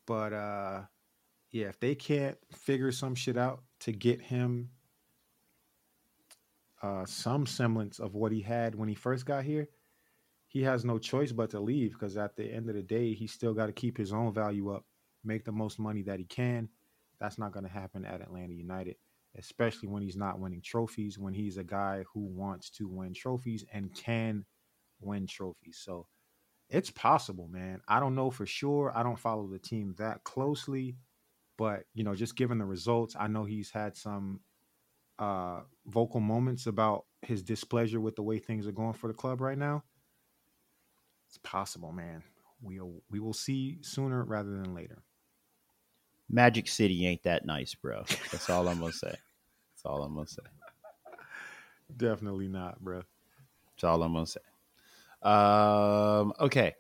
But 0.07 0.33
uh, 0.33 0.81
yeah, 1.51 1.67
if 1.67 1.79
they 1.79 1.95
can't 1.95 2.37
figure 2.51 2.91
some 2.91 3.15
shit 3.15 3.37
out 3.37 3.63
to 3.81 3.91
get 3.91 4.19
him 4.21 4.69
uh, 6.81 7.05
some 7.05 7.45
semblance 7.45 7.99
of 7.99 8.15
what 8.15 8.31
he 8.31 8.41
had 8.41 8.75
when 8.75 8.89
he 8.89 8.95
first 8.95 9.25
got 9.25 9.43
here, 9.43 9.69
he 10.47 10.63
has 10.63 10.83
no 10.83 10.97
choice 10.97 11.31
but 11.31 11.49
to 11.51 11.59
leave 11.59 11.93
because 11.93 12.17
at 12.17 12.35
the 12.35 12.45
end 12.45 12.69
of 12.69 12.75
the 12.75 12.83
day, 12.83 13.13
he 13.13 13.27
still 13.27 13.53
got 13.53 13.67
to 13.67 13.71
keep 13.71 13.97
his 13.97 14.11
own 14.11 14.33
value 14.33 14.71
up, 14.71 14.85
make 15.23 15.45
the 15.45 15.51
most 15.51 15.79
money 15.79 16.01
that 16.03 16.19
he 16.19 16.25
can, 16.25 16.69
that's 17.19 17.37
not 17.37 17.51
going 17.51 17.65
to 17.65 17.71
happen 17.71 18.05
at 18.05 18.21
Atlanta 18.21 18.53
United, 18.53 18.95
especially 19.37 19.87
when 19.87 20.01
he's 20.01 20.17
not 20.17 20.39
winning 20.39 20.61
trophies, 20.61 21.17
when 21.17 21.33
he's 21.33 21.57
a 21.57 21.63
guy 21.63 22.03
who 22.13 22.21
wants 22.21 22.69
to 22.71 22.87
win 22.87 23.13
trophies 23.13 23.65
and 23.73 23.93
can 23.93 24.45
win 25.01 25.27
trophies. 25.27 25.81
So 25.83 26.07
it's 26.69 26.89
possible, 26.89 27.47
man. 27.47 27.81
I 27.87 27.99
don't 27.99 28.15
know 28.15 28.31
for 28.31 28.45
sure. 28.45 28.91
I 28.95 29.03
don't 29.03 29.19
follow 29.19 29.47
the 29.47 29.59
team 29.59 29.95
that 29.97 30.23
closely, 30.23 30.97
but 31.57 31.83
you 31.93 32.03
know, 32.03 32.15
just 32.15 32.35
given 32.35 32.57
the 32.57 32.65
results, 32.65 33.15
I 33.17 33.27
know 33.27 33.45
he's 33.45 33.71
had 33.71 33.95
some 33.95 34.41
uh 35.17 35.61
vocal 35.87 36.19
moments 36.19 36.67
about 36.67 37.05
his 37.21 37.41
displeasure 37.41 38.01
with 38.01 38.15
the 38.17 38.23
way 38.23 38.37
things 38.37 38.67
are 38.67 38.73
going 38.73 38.93
for 38.93 39.07
the 39.07 39.13
club 39.13 39.41
right 39.41 39.57
now. 39.57 39.83
It's 41.29 41.37
possible, 41.37 41.91
man. 41.91 42.23
We'll 42.61 43.01
we 43.09 43.19
will 43.19 43.33
see 43.33 43.77
sooner 43.81 44.23
rather 44.23 44.51
than 44.51 44.73
later. 44.73 45.03
Magic 46.29 46.67
City 46.67 47.05
ain't 47.05 47.23
that 47.23 47.45
nice, 47.45 47.75
bro. 47.75 48.03
That's 48.31 48.49
all 48.49 48.67
I'm 48.67 48.79
gonna 48.79 48.91
say. 48.91 49.09
That's 49.09 49.85
all 49.85 50.03
I'm 50.03 50.15
gonna 50.15 50.27
say. 50.27 50.41
Definitely 51.97 52.47
not, 52.47 52.83
bro. 52.83 53.03
That's 53.75 53.83
all 53.83 54.01
I'm 54.01 54.13
gonna 54.13 54.25
say. 54.25 54.41
Um, 55.25 56.33
okay. 56.39 56.75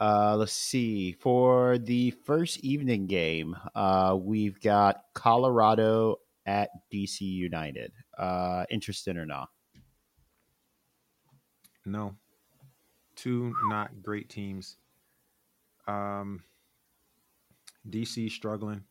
Uh, 0.00 0.36
let's 0.36 0.52
see. 0.52 1.12
For 1.12 1.76
the 1.78 2.12
first 2.12 2.60
evening 2.60 3.06
game, 3.06 3.56
uh, 3.74 4.16
we've 4.18 4.60
got 4.60 5.02
Colorado 5.14 6.16
at 6.46 6.70
DC 6.92 7.20
United. 7.20 7.92
Uh, 8.16 8.64
interested 8.70 9.16
or 9.16 9.26
not? 9.26 9.48
No. 11.84 12.14
Two 13.16 13.52
not 13.64 14.00
great 14.00 14.28
teams. 14.28 14.76
Um, 15.88 16.44
DC 17.90 18.30
struggling. 18.30 18.84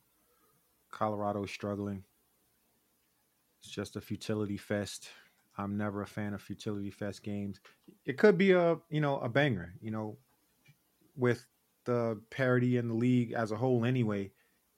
Colorado 0.90 1.46
struggling. 1.46 2.04
It's 3.60 3.70
just 3.70 3.96
a 3.96 4.00
futility 4.00 4.58
fest. 4.58 5.08
I'm 5.58 5.76
never 5.76 6.02
a 6.02 6.06
fan 6.06 6.34
of 6.34 6.40
futility 6.40 6.90
fest 6.90 7.22
games. 7.22 7.60
It 8.06 8.16
could 8.16 8.38
be 8.38 8.52
a 8.52 8.78
you 8.88 9.00
know 9.00 9.18
a 9.18 9.28
banger. 9.28 9.74
You 9.80 9.90
know, 9.90 10.18
with 11.16 11.44
the 11.84 12.20
parity 12.30 12.76
in 12.76 12.88
the 12.88 12.94
league 12.94 13.32
as 13.32 13.50
a 13.50 13.56
whole, 13.56 13.84
anyway. 13.84 14.30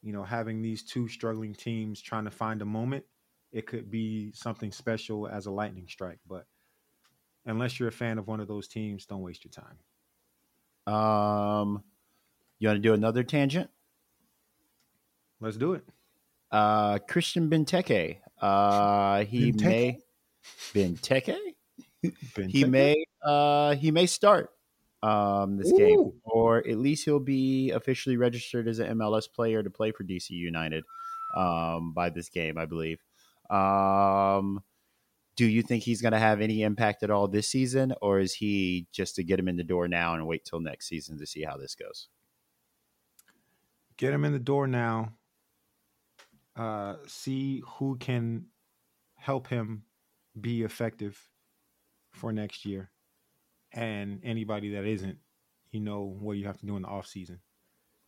You 0.03 0.15
know, 0.15 0.25
having 0.25 0.63
these 0.63 0.83
two 0.83 1.09
struggling 1.09 1.55
teams 1.55 2.01
trying 2.01 2.25
to 2.25 2.31
find 2.31 2.63
a 2.63 2.65
moment, 2.65 3.05
it 3.53 3.67
could 3.67 3.91
be 3.91 4.33
something 4.33 4.73
special 4.73 5.29
as 5.29 5.45
a 5.45 5.51
lightning 5.51 5.87
strike. 5.89 6.21
But 6.27 6.47
unless 7.45 7.79
you're 7.79 7.91
a 7.91 7.93
fan 7.93 8.17
of 8.17 8.27
one 8.27 8.41
of 8.41 8.49
those 8.49 8.67
teams, 8.67 9.05
don't 9.05 9.21
waste 9.21 9.45
your 9.45 9.53
time. 9.53 10.95
Um, 10.95 11.85
you 12.59 12.69
want 12.69 12.79
to 12.79 12.89
do 12.89 12.95
another 12.95 13.23
tangent? 13.23 13.69
Let's 15.39 15.59
do 15.59 15.75
it. 15.75 15.85
Uh, 16.51 16.99
Christian 17.07 17.51
Benteke. 17.51 18.19
Uh, 18.41 19.25
he 19.25 19.53
Benteke? 19.53 19.63
may 19.63 19.99
Benteke. 20.73 21.37
He 22.49 22.65
may 22.65 23.05
uh 23.23 23.75
he 23.75 23.91
may 23.91 24.07
start 24.07 24.51
um 25.03 25.57
this 25.57 25.73
game, 25.73 26.13
or 26.25 26.59
at 26.59 26.79
least 26.79 27.05
he'll 27.05 27.21
be 27.21 27.71
officially 27.71 28.17
registered 28.17 28.69
as 28.69 28.79
an 28.79 28.99
MLS 28.99 29.31
player 29.31 29.63
to 29.63 29.71
play 29.71 29.93
for 29.93 30.05
DC 30.05 30.31
United 30.31 30.85
um 31.37 31.93
by 31.93 32.11
this 32.11 32.29
game, 32.29 32.59
I 32.59 32.67
believe. 32.67 33.01
Um, 33.51 34.63
do 35.37 35.47
you 35.47 35.63
think 35.63 35.83
he's 35.83 36.03
going 36.03 36.13
to 36.13 36.19
have 36.19 36.41
any 36.41 36.63
impact 36.63 37.03
at 37.03 37.11
all 37.11 37.27
this 37.27 37.49
season, 37.49 37.95
or 38.01 38.21
is 38.21 38.35
he 38.35 38.87
just 38.93 39.17
to 39.17 39.25
get 39.25 39.41
him 39.41 39.49
in 39.49 39.57
the 39.57 39.65
door 39.65 39.89
now 39.89 40.15
and 40.15 40.27
wait 40.27 40.45
till 40.45 40.61
next 40.61 40.87
season 40.87 41.19
to 41.19 41.27
see 41.27 41.43
how 41.43 41.57
this 41.57 41.75
goes? 41.75 42.09
get 44.01 44.15
him 44.15 44.25
in 44.25 44.33
the 44.33 44.39
door 44.39 44.67
now. 44.67 45.13
Uh, 46.57 46.97
see 47.07 47.63
who 47.67 47.97
can 47.99 48.47
help 49.17 49.47
him 49.47 49.83
be 50.41 50.63
effective 50.63 51.19
for 52.13 52.33
next 52.33 52.65
year, 52.65 52.91
and 53.73 54.21
anybody 54.25 54.71
that 54.71 54.85
isn't, 54.85 55.19
you 55.71 55.81
know 55.81 56.17
what 56.21 56.37
you 56.37 56.47
have 56.47 56.59
to 56.59 56.67
do 56.67 56.77
in 56.77 56.83
the 56.83 56.89
off 56.89 57.07
season. 57.07 57.41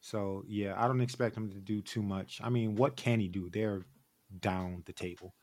So 0.00 0.42
yeah, 0.46 0.74
I 0.76 0.88
don't 0.88 1.00
expect 1.00 1.36
him 1.36 1.50
to 1.50 1.60
do 1.60 1.80
too 1.80 2.02
much. 2.02 2.40
I 2.42 2.48
mean, 2.48 2.74
what 2.74 2.96
can 2.96 3.20
he 3.20 3.28
do? 3.28 3.48
They're 3.50 3.82
down 4.40 4.82
the 4.86 4.92
table. 4.92 5.34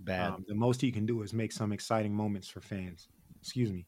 Bad. 0.00 0.32
Um, 0.32 0.44
the 0.46 0.54
most 0.54 0.80
he 0.80 0.92
can 0.92 1.06
do 1.06 1.22
is 1.22 1.32
make 1.32 1.52
some 1.52 1.72
exciting 1.72 2.14
moments 2.14 2.48
for 2.48 2.60
fans. 2.60 3.08
Excuse 3.40 3.72
me. 3.72 3.86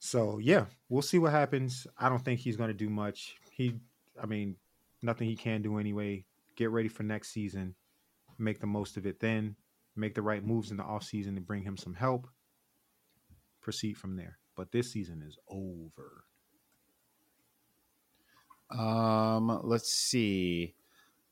So 0.00 0.38
yeah, 0.38 0.66
we'll 0.88 1.02
see 1.02 1.18
what 1.18 1.32
happens. 1.32 1.86
I 1.96 2.08
don't 2.08 2.24
think 2.24 2.40
he's 2.40 2.56
going 2.56 2.68
to 2.68 2.74
do 2.74 2.88
much. 2.88 3.36
He, 3.52 3.74
I 4.20 4.26
mean, 4.26 4.56
nothing 5.02 5.28
he 5.28 5.36
can 5.36 5.62
do 5.62 5.78
anyway. 5.78 6.24
Get 6.56 6.70
ready 6.70 6.88
for 6.88 7.02
next 7.02 7.28
season. 7.28 7.74
Make 8.38 8.60
the 8.60 8.66
most 8.66 8.96
of 8.96 9.06
it 9.06 9.20
then. 9.20 9.56
Make 9.98 10.14
the 10.14 10.22
right 10.22 10.44
moves 10.44 10.70
in 10.70 10.76
the 10.76 10.84
offseason 10.84 11.34
to 11.34 11.40
bring 11.40 11.62
him 11.62 11.76
some 11.76 11.94
help. 11.94 12.28
Proceed 13.60 13.98
from 13.98 14.16
there. 14.16 14.38
But 14.54 14.70
this 14.70 14.92
season 14.92 15.22
is 15.26 15.36
over. 15.48 16.24
Um, 18.70 19.60
let's 19.64 19.90
see. 19.90 20.74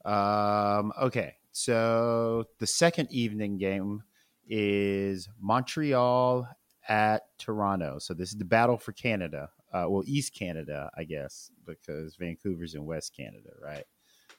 Um, 0.04 0.92
okay, 1.00 1.34
so 1.52 2.44
the 2.58 2.66
second 2.66 3.08
evening 3.10 3.58
game 3.58 4.02
is 4.48 5.28
Montreal 5.40 6.48
at 6.88 7.22
Toronto. 7.38 7.98
So 7.98 8.14
this 8.14 8.30
is 8.30 8.38
the 8.38 8.44
battle 8.44 8.78
for 8.78 8.92
Canada. 8.92 9.50
Uh, 9.72 9.86
well, 9.88 10.02
East 10.06 10.34
Canada, 10.34 10.90
I 10.96 11.04
guess, 11.04 11.50
because 11.66 12.16
Vancouver's 12.16 12.74
in 12.74 12.84
West 12.84 13.14
Canada, 13.16 13.50
right? 13.62 13.84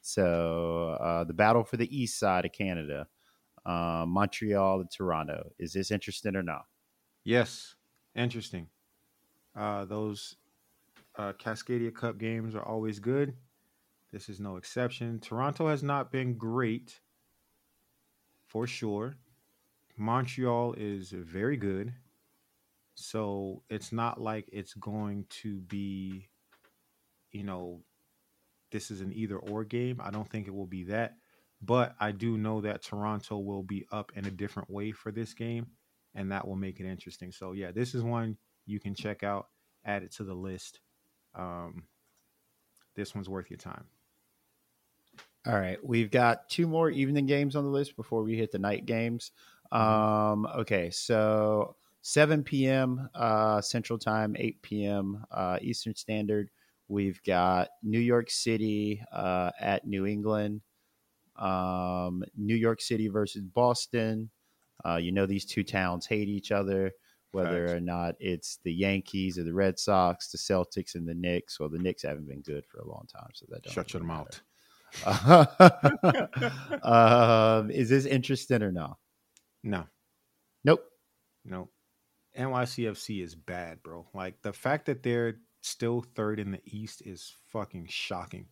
So 0.01 0.97
uh, 1.01 1.23
the 1.25 1.33
battle 1.33 1.63
for 1.63 1.77
the 1.77 1.95
east 1.95 2.17
side 2.17 2.45
of 2.45 2.53
Canada, 2.53 3.07
uh, 3.67 4.05
Montreal 4.07 4.79
and 4.81 4.89
Toronto. 4.89 5.51
Is 5.59 5.73
this 5.73 5.91
interesting 5.91 6.35
or 6.35 6.43
not? 6.43 6.65
Yes, 7.23 7.75
interesting. 8.15 8.67
Uh, 9.55 9.85
those 9.85 10.37
uh, 11.17 11.33
Cascadia 11.33 11.93
Cup 11.93 12.17
games 12.17 12.55
are 12.55 12.63
always 12.63 12.99
good. 12.99 13.33
This 14.11 14.29
is 14.29 14.39
no 14.39 14.55
exception. 14.55 15.19
Toronto 15.19 15.67
has 15.67 15.83
not 15.83 16.11
been 16.11 16.37
great, 16.37 17.01
for 18.47 18.65
sure. 18.65 19.17
Montreal 19.97 20.73
is 20.77 21.09
very 21.11 21.57
good. 21.57 21.93
So 22.95 23.63
it's 23.69 23.91
not 23.91 24.21
like 24.21 24.47
it's 24.51 24.73
going 24.75 25.25
to 25.41 25.59
be, 25.61 26.29
you 27.31 27.43
know, 27.43 27.81
this 28.71 28.89
is 28.89 29.01
an 29.01 29.11
either 29.13 29.37
or 29.37 29.63
game. 29.65 29.99
I 30.01 30.09
don't 30.09 30.29
think 30.29 30.47
it 30.47 30.53
will 30.55 30.67
be 30.67 30.83
that. 30.85 31.17
But 31.61 31.95
I 31.99 32.11
do 32.11 32.37
know 32.37 32.61
that 32.61 32.83
Toronto 32.83 33.39
will 33.39 33.63
be 33.63 33.85
up 33.91 34.11
in 34.15 34.25
a 34.25 34.31
different 34.31 34.69
way 34.69 34.91
for 34.91 35.11
this 35.11 35.33
game, 35.33 35.67
and 36.13 36.31
that 36.31 36.47
will 36.47 36.55
make 36.55 36.79
it 36.79 36.85
interesting. 36.85 37.31
So, 37.31 37.53
yeah, 37.53 37.71
this 37.71 37.95
is 37.95 38.03
one 38.03 38.37
you 38.65 38.79
can 38.79 38.93
check 38.93 39.23
out, 39.23 39.47
add 39.85 40.03
it 40.03 40.11
to 40.13 40.23
the 40.23 40.35
list. 40.35 40.79
Um, 41.33 41.83
this 42.95 43.15
one's 43.15 43.29
worth 43.29 43.49
your 43.49 43.57
time. 43.57 43.85
All 45.47 45.57
right, 45.57 45.77
we've 45.83 46.11
got 46.11 46.49
two 46.49 46.67
more 46.67 46.89
evening 46.89 47.25
games 47.25 47.55
on 47.55 47.63
the 47.63 47.69
list 47.69 47.95
before 47.95 48.21
we 48.21 48.35
hit 48.35 48.51
the 48.51 48.59
night 48.59 48.85
games. 48.85 49.31
Um, 49.71 50.45
okay, 50.45 50.89
so 50.89 51.77
7 52.01 52.43
p.m. 52.43 53.09
Uh, 53.15 53.61
Central 53.61 53.97
Time, 53.97 54.35
8 54.37 54.61
p.m. 54.61 55.25
Uh, 55.31 55.57
Eastern 55.61 55.95
Standard. 55.95 56.49
We've 56.89 57.21
got 57.23 57.69
New 57.83 57.99
York 57.99 58.29
City 58.29 59.01
uh, 59.11 59.51
at 59.59 59.85
New 59.85 60.05
England, 60.05 60.61
um, 61.39 62.23
New 62.35 62.55
York 62.55 62.81
City 62.81 63.07
versus 63.07 63.43
Boston, 63.43 64.29
Uh, 64.85 64.97
you 64.97 65.11
know, 65.11 65.25
these 65.25 65.45
two 65.45 65.63
towns 65.63 66.05
hate 66.05 66.27
each 66.27 66.51
other, 66.51 66.91
whether 67.31 67.75
or 67.75 67.79
not 67.79 68.15
it's 68.19 68.59
the 68.63 68.71
Yankees 68.73 69.37
or 69.37 69.43
the 69.43 69.53
Red 69.53 69.77
Sox, 69.79 70.31
the 70.31 70.37
Celtics 70.37 70.95
and 70.95 71.07
the 71.07 71.13
Knicks. 71.15 71.59
Well, 71.59 71.69
the 71.69 71.79
Knicks 71.79 72.03
haven't 72.03 72.27
been 72.27 72.41
good 72.41 72.65
for 72.65 72.79
a 72.79 72.87
long 72.87 73.05
time, 73.11 73.29
so 73.33 73.45
that 73.49 73.63
don't 73.63 73.73
Shut 73.73 73.93
your 73.93 74.01
really 74.03 74.13
mouth. 74.13 74.41
matter. 75.05 76.79
um, 76.83 77.71
is 77.71 77.89
this 77.89 78.05
interesting 78.05 78.61
or 78.63 78.71
no? 78.71 78.97
No, 79.63 79.85
Nope. 80.63 80.83
no. 81.45 81.69
NYCFC 82.37 83.23
is 83.23 83.33
bad, 83.35 83.81
bro. 83.81 84.05
Like 84.13 84.41
the 84.43 84.53
fact 84.53 84.85
that 84.85 85.01
they're 85.01 85.39
still 85.61 86.03
third 86.15 86.39
in 86.39 86.51
the 86.51 86.61
East 86.65 87.01
is 87.05 87.33
fucking 87.47 87.87
shocking. 87.89 88.45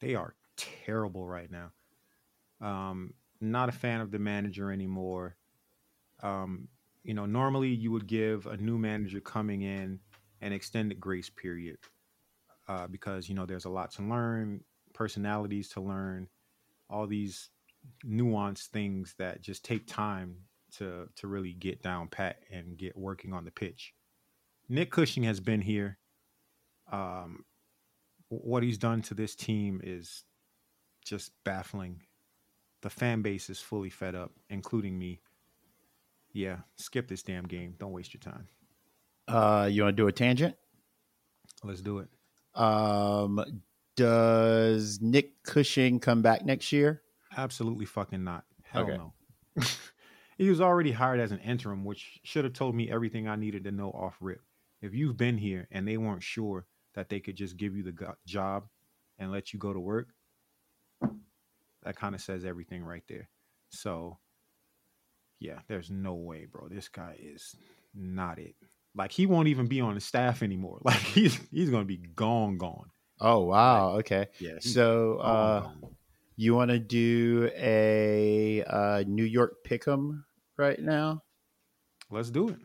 They 0.00 0.14
are 0.16 0.34
terrible 0.56 1.26
right 1.26 1.50
now. 1.50 1.70
Um, 2.60 3.14
not 3.40 3.68
a 3.68 3.72
fan 3.72 4.00
of 4.00 4.10
the 4.10 4.18
manager 4.18 4.72
anymore. 4.72 5.36
Um, 6.22 6.68
you 7.04 7.14
know, 7.14 7.26
normally 7.26 7.68
you 7.68 7.92
would 7.92 8.06
give 8.06 8.46
a 8.46 8.56
new 8.56 8.78
manager 8.78 9.20
coming 9.20 9.62
in 9.62 10.00
an 10.40 10.52
extended 10.52 11.00
grace 11.00 11.30
period 11.30 11.78
uh, 12.68 12.86
because 12.86 13.28
you 13.28 13.34
know 13.34 13.46
there's 13.46 13.64
a 13.64 13.70
lot 13.70 13.90
to 13.92 14.02
learn, 14.02 14.62
personalities 14.92 15.68
to 15.70 15.80
learn, 15.80 16.28
all 16.90 17.06
these 17.06 17.50
nuanced 18.04 18.66
things 18.66 19.14
that 19.18 19.40
just 19.40 19.64
take 19.64 19.86
time 19.86 20.36
to 20.76 21.08
to 21.16 21.26
really 21.26 21.52
get 21.52 21.82
down 21.82 22.08
pat 22.08 22.40
and 22.52 22.76
get 22.76 22.96
working 22.96 23.32
on 23.32 23.44
the 23.44 23.50
pitch. 23.50 23.94
Nick 24.68 24.90
Cushing 24.90 25.22
has 25.22 25.40
been 25.40 25.62
here. 25.62 25.98
Um, 26.92 27.44
what 28.28 28.62
he's 28.62 28.78
done 28.78 29.00
to 29.02 29.14
this 29.14 29.34
team 29.34 29.80
is 29.82 30.24
just 31.04 31.32
baffling. 31.44 32.02
The 32.82 32.90
fan 32.90 33.22
base 33.22 33.50
is 33.50 33.60
fully 33.60 33.90
fed 33.90 34.14
up, 34.14 34.32
including 34.50 34.98
me. 34.98 35.20
Yeah, 36.32 36.58
skip 36.76 37.08
this 37.08 37.22
damn 37.22 37.44
game. 37.44 37.74
Don't 37.78 37.92
waste 37.92 38.14
your 38.14 38.20
time. 38.20 38.46
Uh, 39.26 39.68
you 39.70 39.82
want 39.82 39.96
to 39.96 40.02
do 40.02 40.06
a 40.06 40.12
tangent? 40.12 40.54
Let's 41.64 41.80
do 41.80 41.98
it. 41.98 42.08
Um, 42.54 43.44
does 43.96 45.00
Nick 45.00 45.42
Cushing 45.42 45.98
come 46.00 46.22
back 46.22 46.44
next 46.44 46.72
year? 46.72 47.02
Absolutely 47.36 47.84
fucking 47.84 48.22
not. 48.24 48.44
Hell 48.62 48.84
Okay. 48.84 48.96
no. 48.96 49.12
he 50.38 50.48
was 50.48 50.60
already 50.60 50.92
hired 50.92 51.20
as 51.20 51.32
an 51.32 51.40
interim, 51.40 51.84
which 51.84 52.20
should 52.22 52.44
have 52.44 52.52
told 52.54 52.74
me 52.74 52.90
everything 52.90 53.26
I 53.28 53.36
needed 53.36 53.64
to 53.64 53.72
know 53.72 53.90
off 53.90 54.16
rip. 54.20 54.40
If 54.80 54.94
you've 54.94 55.16
been 55.16 55.36
here 55.38 55.66
and 55.72 55.86
they 55.86 55.96
weren't 55.96 56.22
sure 56.22 56.66
that 56.94 57.08
they 57.08 57.18
could 57.20 57.36
just 57.36 57.56
give 57.56 57.74
you 57.76 57.82
the 57.82 58.14
job 58.26 58.68
and 59.18 59.32
let 59.32 59.52
you 59.52 59.58
go 59.58 59.72
to 59.72 59.80
work, 59.80 60.08
that 61.88 61.96
kind 61.96 62.14
of 62.14 62.20
says 62.20 62.44
everything 62.44 62.84
right 62.84 63.02
there. 63.08 63.30
So, 63.70 64.18
yeah, 65.40 65.60
there's 65.68 65.90
no 65.90 66.12
way, 66.12 66.44
bro. 66.44 66.68
This 66.68 66.86
guy 66.86 67.16
is 67.18 67.56
not 67.94 68.38
it. 68.38 68.56
Like 68.94 69.10
he 69.10 69.24
won't 69.24 69.48
even 69.48 69.68
be 69.68 69.80
on 69.80 69.94
the 69.94 70.00
staff 70.02 70.42
anymore. 70.42 70.80
Like 70.84 70.98
he's 70.98 71.40
he's 71.50 71.70
gonna 71.70 71.86
be 71.86 71.96
gone, 71.96 72.58
gone. 72.58 72.90
Oh 73.22 73.40
wow, 73.44 73.92
okay. 74.00 74.26
Yeah. 74.38 74.58
So, 74.60 75.16
gone, 75.22 75.26
uh, 75.26 75.60
gone. 75.60 75.96
you 76.36 76.54
want 76.54 76.70
to 76.72 76.78
do 76.78 77.50
a 77.56 78.62
uh, 78.64 79.04
New 79.06 79.24
York 79.24 79.64
pick'em 79.66 80.24
right 80.58 80.78
now? 80.78 81.22
let's 82.10 82.28
do 82.30 82.50
it. 82.50 82.58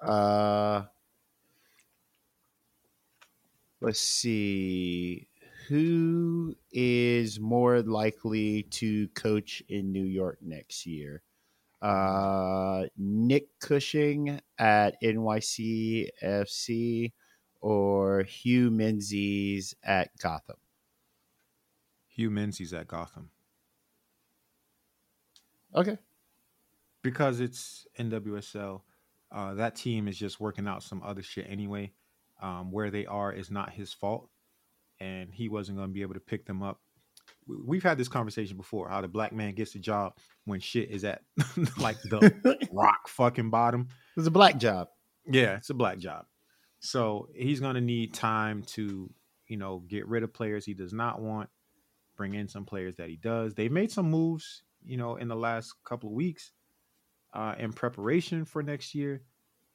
Uh, 0.00 0.84
let's 3.80 4.00
see. 4.00 5.26
Who 5.72 6.54
is 6.70 7.40
more 7.40 7.80
likely 7.82 8.64
to 8.64 9.08
coach 9.08 9.62
in 9.70 9.90
New 9.90 10.04
York 10.04 10.38
next 10.42 10.84
year? 10.86 11.22
Uh, 11.80 12.84
Nick 12.98 13.58
Cushing 13.60 14.40
at 14.58 15.00
NYCFC 15.02 17.12
or 17.62 18.22
Hue 18.24 18.70
Menzies 18.70 19.74
at 19.82 20.14
Gotham? 20.18 20.56
Hue 22.08 22.30
Menzies 22.30 22.74
at 22.74 22.88
Gotham. 22.88 23.30
Okay. 25.74 25.98
because 27.02 27.40
it's 27.40 27.86
NWSL, 27.98 28.82
uh, 29.32 29.54
that 29.54 29.74
team 29.76 30.08
is 30.08 30.18
just 30.18 30.40
working 30.40 30.68
out 30.68 30.82
some 30.82 31.02
other 31.02 31.22
shit 31.22 31.46
anyway. 31.48 31.92
Um, 32.40 32.72
where 32.72 32.90
they 32.90 33.06
are 33.06 33.32
is 33.32 33.50
not 33.50 33.72
his 33.72 33.92
fault, 33.92 34.28
and 35.02 35.32
he 35.34 35.48
wasn't 35.48 35.76
going 35.78 35.88
to 35.88 35.92
be 35.92 36.02
able 36.02 36.14
to 36.14 36.20
pick 36.20 36.46
them 36.46 36.62
up. 36.62 36.80
We- 37.46 37.56
We've 37.64 37.82
had 37.82 37.98
this 37.98 38.08
conversation 38.08 38.56
before 38.56 38.88
how 38.88 39.00
the 39.00 39.08
black 39.08 39.32
man 39.32 39.54
gets 39.54 39.72
the 39.72 39.78
job 39.80 40.16
when 40.44 40.60
shit 40.60 40.90
is 40.90 41.04
at 41.04 41.22
like 41.78 42.00
the 42.02 42.68
rock 42.72 43.08
fucking 43.08 43.50
bottom. 43.50 43.88
It's 44.16 44.26
a 44.26 44.30
black 44.30 44.58
job. 44.58 44.88
Yeah, 45.26 45.56
it's 45.56 45.70
a 45.70 45.74
black 45.74 45.98
job. 45.98 46.26
So 46.80 47.28
he's 47.34 47.60
going 47.60 47.74
to 47.76 47.80
need 47.80 48.12
time 48.14 48.62
to, 48.74 49.10
you 49.48 49.56
know, 49.56 49.84
get 49.88 50.06
rid 50.08 50.22
of 50.22 50.32
players 50.32 50.64
he 50.64 50.74
does 50.74 50.92
not 50.92 51.20
want, 51.20 51.48
bring 52.16 52.34
in 52.34 52.48
some 52.48 52.64
players 52.64 52.96
that 52.96 53.08
he 53.08 53.16
does. 53.16 53.54
They've 53.54 53.70
made 53.70 53.92
some 53.92 54.10
moves, 54.10 54.62
you 54.84 54.96
know, 54.96 55.16
in 55.16 55.28
the 55.28 55.36
last 55.36 55.74
couple 55.84 56.08
of 56.08 56.14
weeks 56.14 56.50
uh, 57.34 57.54
in 57.58 57.72
preparation 57.72 58.44
for 58.44 58.62
next 58.64 58.94
year, 58.96 59.22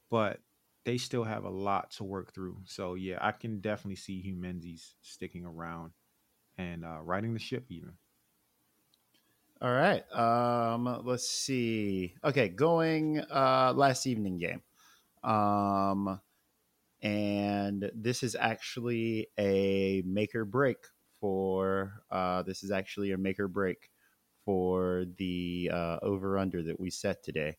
but 0.10 0.40
they 0.88 0.98
still 0.98 1.26
have 1.26 1.44
a 1.44 1.50
lot 1.50 1.92
to 1.92 2.06
work 2.06 2.34
through. 2.34 2.58
So 2.64 2.94
yeah, 2.96 3.18
I 3.20 3.34
can 3.34 3.60
definitely 3.60 3.98
see 3.98 4.22
Hue 4.22 4.38
Menzies 4.38 4.96
sticking 5.02 5.46
around 5.46 5.92
and 6.58 6.86
uh, 6.86 7.02
riding 7.02 7.34
the 7.34 7.40
ship 7.40 7.66
even. 7.70 7.98
All 9.62 9.72
right. 9.72 10.04
Um, 10.14 11.02
let's 11.04 11.28
see. 11.28 12.16
Okay, 12.24 12.48
going 12.50 13.20
uh 13.20 13.74
last 13.76 14.06
evening 14.08 14.38
game. 14.38 14.62
Um 15.24 16.22
and 17.02 17.92
this 17.96 18.24
is 18.24 18.36
actually 18.36 19.28
a 19.38 20.04
make 20.06 20.36
or 20.36 20.46
break 20.46 20.78
for 21.20 22.04
uh 22.12 22.44
this 22.44 22.64
is 22.64 22.72
actually 22.72 23.12
a 23.12 23.18
make 23.18 23.40
or 23.40 23.48
break 23.50 23.92
for 24.46 25.06
the 25.18 25.70
uh 25.74 26.00
over 26.02 26.38
under 26.38 26.64
that 26.64 26.80
we 26.80 26.90
set 26.92 27.24
today. 27.24 27.58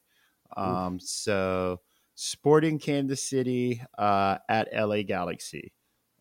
Um 0.56 1.00
so 1.00 1.80
Sporting 2.20 2.81
Kansas 2.81 3.22
City 3.22 3.81
uh 3.96 4.38
at 4.48 4.68
LA 4.74 5.02
Galaxy. 5.02 5.72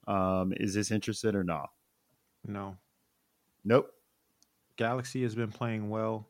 Um 0.07 0.53
is 0.55 0.75
this 0.75 0.91
interested 0.91 1.33
or 1.33 1.43
not? 1.43 1.69
No, 2.45 2.77
Nope. 3.63 3.91
Galaxy 4.75 5.23
has 5.23 5.33
been 5.33 5.51
playing 5.51 5.89
well. 5.89 6.29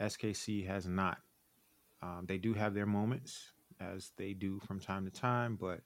SKC 0.00 0.66
has 0.66 0.88
not. 0.88 1.18
Um, 2.02 2.24
they 2.26 2.36
do 2.36 2.52
have 2.52 2.74
their 2.74 2.84
moments, 2.84 3.52
as 3.78 4.10
they 4.16 4.32
do 4.32 4.58
from 4.66 4.80
time 4.80 5.04
to 5.04 5.10
time, 5.12 5.54
but 5.54 5.82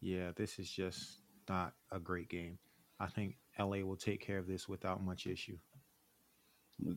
yeah, 0.00 0.30
this 0.34 0.58
is 0.58 0.70
just 0.70 1.20
not 1.50 1.74
a 1.92 2.00
great 2.00 2.30
game. 2.30 2.58
I 2.98 3.08
think 3.08 3.36
LA 3.58 3.80
will 3.84 3.96
take 3.96 4.22
care 4.22 4.38
of 4.38 4.46
this 4.46 4.66
without 4.66 5.02
much 5.04 5.26
issue. 5.26 5.58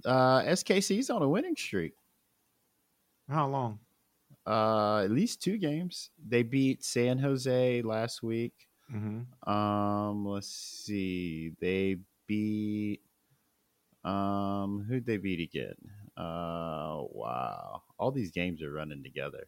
Uh 0.05 0.43
SKC's 0.43 1.10
on 1.10 1.21
a 1.21 1.27
winning 1.27 1.58
streak. 1.58 1.93
How 3.27 3.47
long? 3.47 3.79
Uh, 4.45 5.02
at 5.04 5.12
least 5.12 5.41
two 5.41 5.58
games. 5.58 6.10
They 6.28 6.43
beat 6.43 6.84
San 6.84 7.19
Jose 7.19 7.82
last 7.82 8.23
week. 8.23 8.54
Mm-hmm. 8.93 9.49
Um, 9.52 10.25
let's 10.25 10.47
see. 10.49 11.52
They 11.60 11.97
beat. 12.28 13.02
Um, 14.04 14.86
who'd 14.88 15.06
they 15.06 15.17
beat 15.17 15.41
again? 15.41 15.75
Uh, 16.17 17.04
wow. 17.12 17.84
All 17.97 18.12
these 18.12 18.32
games 18.32 18.63
are 18.63 18.71
running 18.71 19.04
together. 19.04 19.47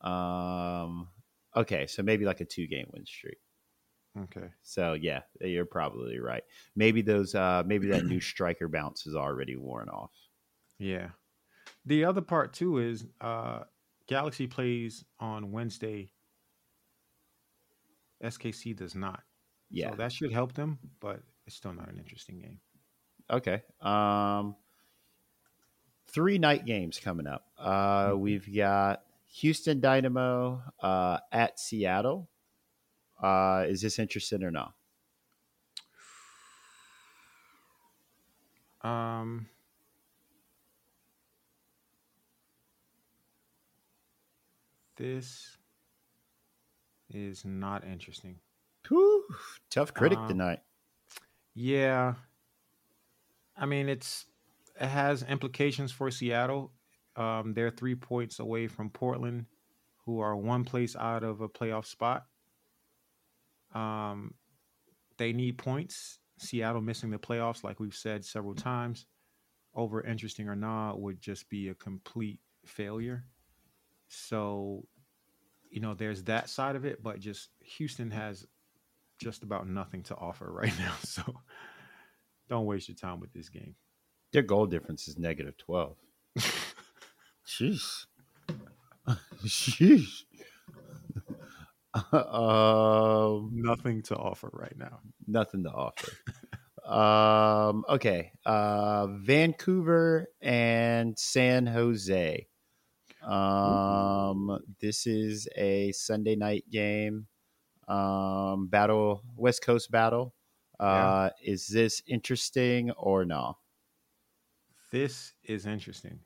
Um, 0.00 1.08
okay, 1.54 1.86
so 1.86 2.02
maybe 2.02 2.24
like 2.24 2.40
a 2.40 2.44
two 2.44 2.66
game 2.66 2.88
win 2.92 3.06
streak. 3.06 3.38
Okay. 4.18 4.48
So 4.62 4.94
yeah, 4.94 5.20
you're 5.40 5.64
probably 5.64 6.18
right. 6.18 6.42
Maybe 6.76 7.02
those. 7.02 7.34
Uh, 7.34 7.62
maybe 7.66 7.88
that 7.88 8.04
new 8.06 8.20
striker 8.20 8.68
bounce 8.68 9.06
is 9.06 9.14
already 9.14 9.56
worn 9.56 9.88
off. 9.88 10.12
Yeah. 10.78 11.08
The 11.86 12.04
other 12.04 12.20
part 12.20 12.52
too 12.52 12.78
is 12.78 13.06
uh, 13.20 13.60
Galaxy 14.06 14.46
plays 14.46 15.04
on 15.18 15.50
Wednesday. 15.52 16.10
SKC 18.22 18.76
does 18.76 18.94
not. 18.94 19.22
Yeah. 19.70 19.90
So 19.90 19.96
that 19.96 20.12
should 20.12 20.32
help 20.32 20.52
them, 20.54 20.78
but 21.00 21.20
it's 21.46 21.56
still 21.56 21.72
not 21.72 21.88
an 21.88 21.98
interesting 21.98 22.38
game. 22.38 22.60
Okay. 23.30 23.62
Um, 23.80 24.56
three 26.06 26.38
night 26.38 26.64
games 26.66 26.98
coming 26.98 27.26
up. 27.26 27.46
Uh, 27.58 28.08
Mhm. 28.10 28.20
we've 28.20 28.54
got 28.54 29.04
Houston 29.26 29.80
Dynamo 29.80 30.62
uh, 30.80 31.18
at 31.32 31.58
Seattle. 31.58 32.28
Uh, 33.20 33.64
is 33.68 33.80
this 33.80 33.98
interesting 33.98 34.42
or 34.44 34.50
not? 34.50 34.74
Um, 38.82 39.48
this 44.96 45.58
is 47.08 47.44
not 47.44 47.84
interesting. 47.84 48.40
Whew, 48.88 49.26
tough 49.70 49.94
critic 49.94 50.18
Um, 50.18 50.28
tonight. 50.28 50.60
Yeah, 51.54 52.14
I 53.56 53.66
mean 53.66 53.88
it's 53.88 54.26
it 54.80 54.86
has 54.88 55.22
implications 55.22 55.92
for 55.92 56.10
Seattle. 56.10 56.72
Um, 57.16 57.54
they're 57.54 57.70
three 57.70 57.94
points 57.94 58.38
away 58.40 58.66
from 58.66 58.90
Portland, 58.90 59.46
who 60.04 60.20
are 60.20 60.36
one 60.36 60.64
place 60.64 60.96
out 60.96 61.22
of 61.22 61.40
a 61.40 61.48
playoff 61.48 61.86
spot. 61.86 62.26
Um, 63.72 64.34
they 65.18 65.32
need 65.32 65.58
points. 65.58 66.20
Seattle 66.38 66.82
missing 66.82 67.10
the 67.10 67.18
playoffs, 67.18 67.64
like 67.64 67.80
we've 67.80 67.94
said 67.94 68.24
several 68.24 68.54
times, 68.54 69.06
over 69.74 70.02
interesting 70.02 70.48
or 70.48 70.56
not, 70.56 71.00
would 71.00 71.20
just 71.20 71.48
be 71.48 71.68
a 71.68 71.74
complete 71.74 72.40
failure. 72.66 73.26
So, 74.14 74.86
you 75.70 75.80
know, 75.80 75.94
there's 75.94 76.24
that 76.24 76.48
side 76.48 76.76
of 76.76 76.84
it, 76.84 77.02
but 77.02 77.20
just 77.20 77.50
Houston 77.60 78.10
has 78.10 78.46
just 79.18 79.42
about 79.42 79.68
nothing 79.68 80.02
to 80.04 80.16
offer 80.16 80.50
right 80.52 80.76
now. 80.78 80.94
So 81.02 81.22
don't 82.48 82.66
waste 82.66 82.88
your 82.88 82.96
time 82.96 83.20
with 83.20 83.32
this 83.32 83.48
game. 83.48 83.74
Their 84.32 84.42
goal 84.42 84.66
difference 84.66 85.08
is 85.08 85.18
negative 85.18 85.56
12. 85.58 85.96
Sheesh. 87.46 88.06
Sheesh. 89.44 90.22
um, 92.12 93.50
nothing 93.52 94.02
to 94.02 94.16
offer 94.16 94.50
right 94.52 94.76
now. 94.76 94.98
Nothing 95.26 95.62
to 95.64 95.70
offer. 95.70 96.12
um, 96.86 97.84
okay. 97.88 98.32
Uh, 98.44 99.06
Vancouver 99.06 100.26
and 100.42 101.16
San 101.16 101.66
Jose. 101.66 102.48
Um, 103.24 104.58
this 104.80 105.06
is 105.06 105.48
a 105.56 105.92
Sunday 105.92 106.36
night 106.36 106.64
game. 106.70 107.26
Um, 107.88 108.68
battle, 108.68 109.22
West 109.36 109.62
Coast 109.62 109.90
battle. 109.90 110.34
Uh, 110.78 111.30
yeah. 111.40 111.52
Is 111.52 111.66
this 111.68 112.02
interesting 112.06 112.90
or 112.92 113.24
no? 113.24 113.58
This 114.90 115.32
is 115.42 115.66
interesting 115.66 116.20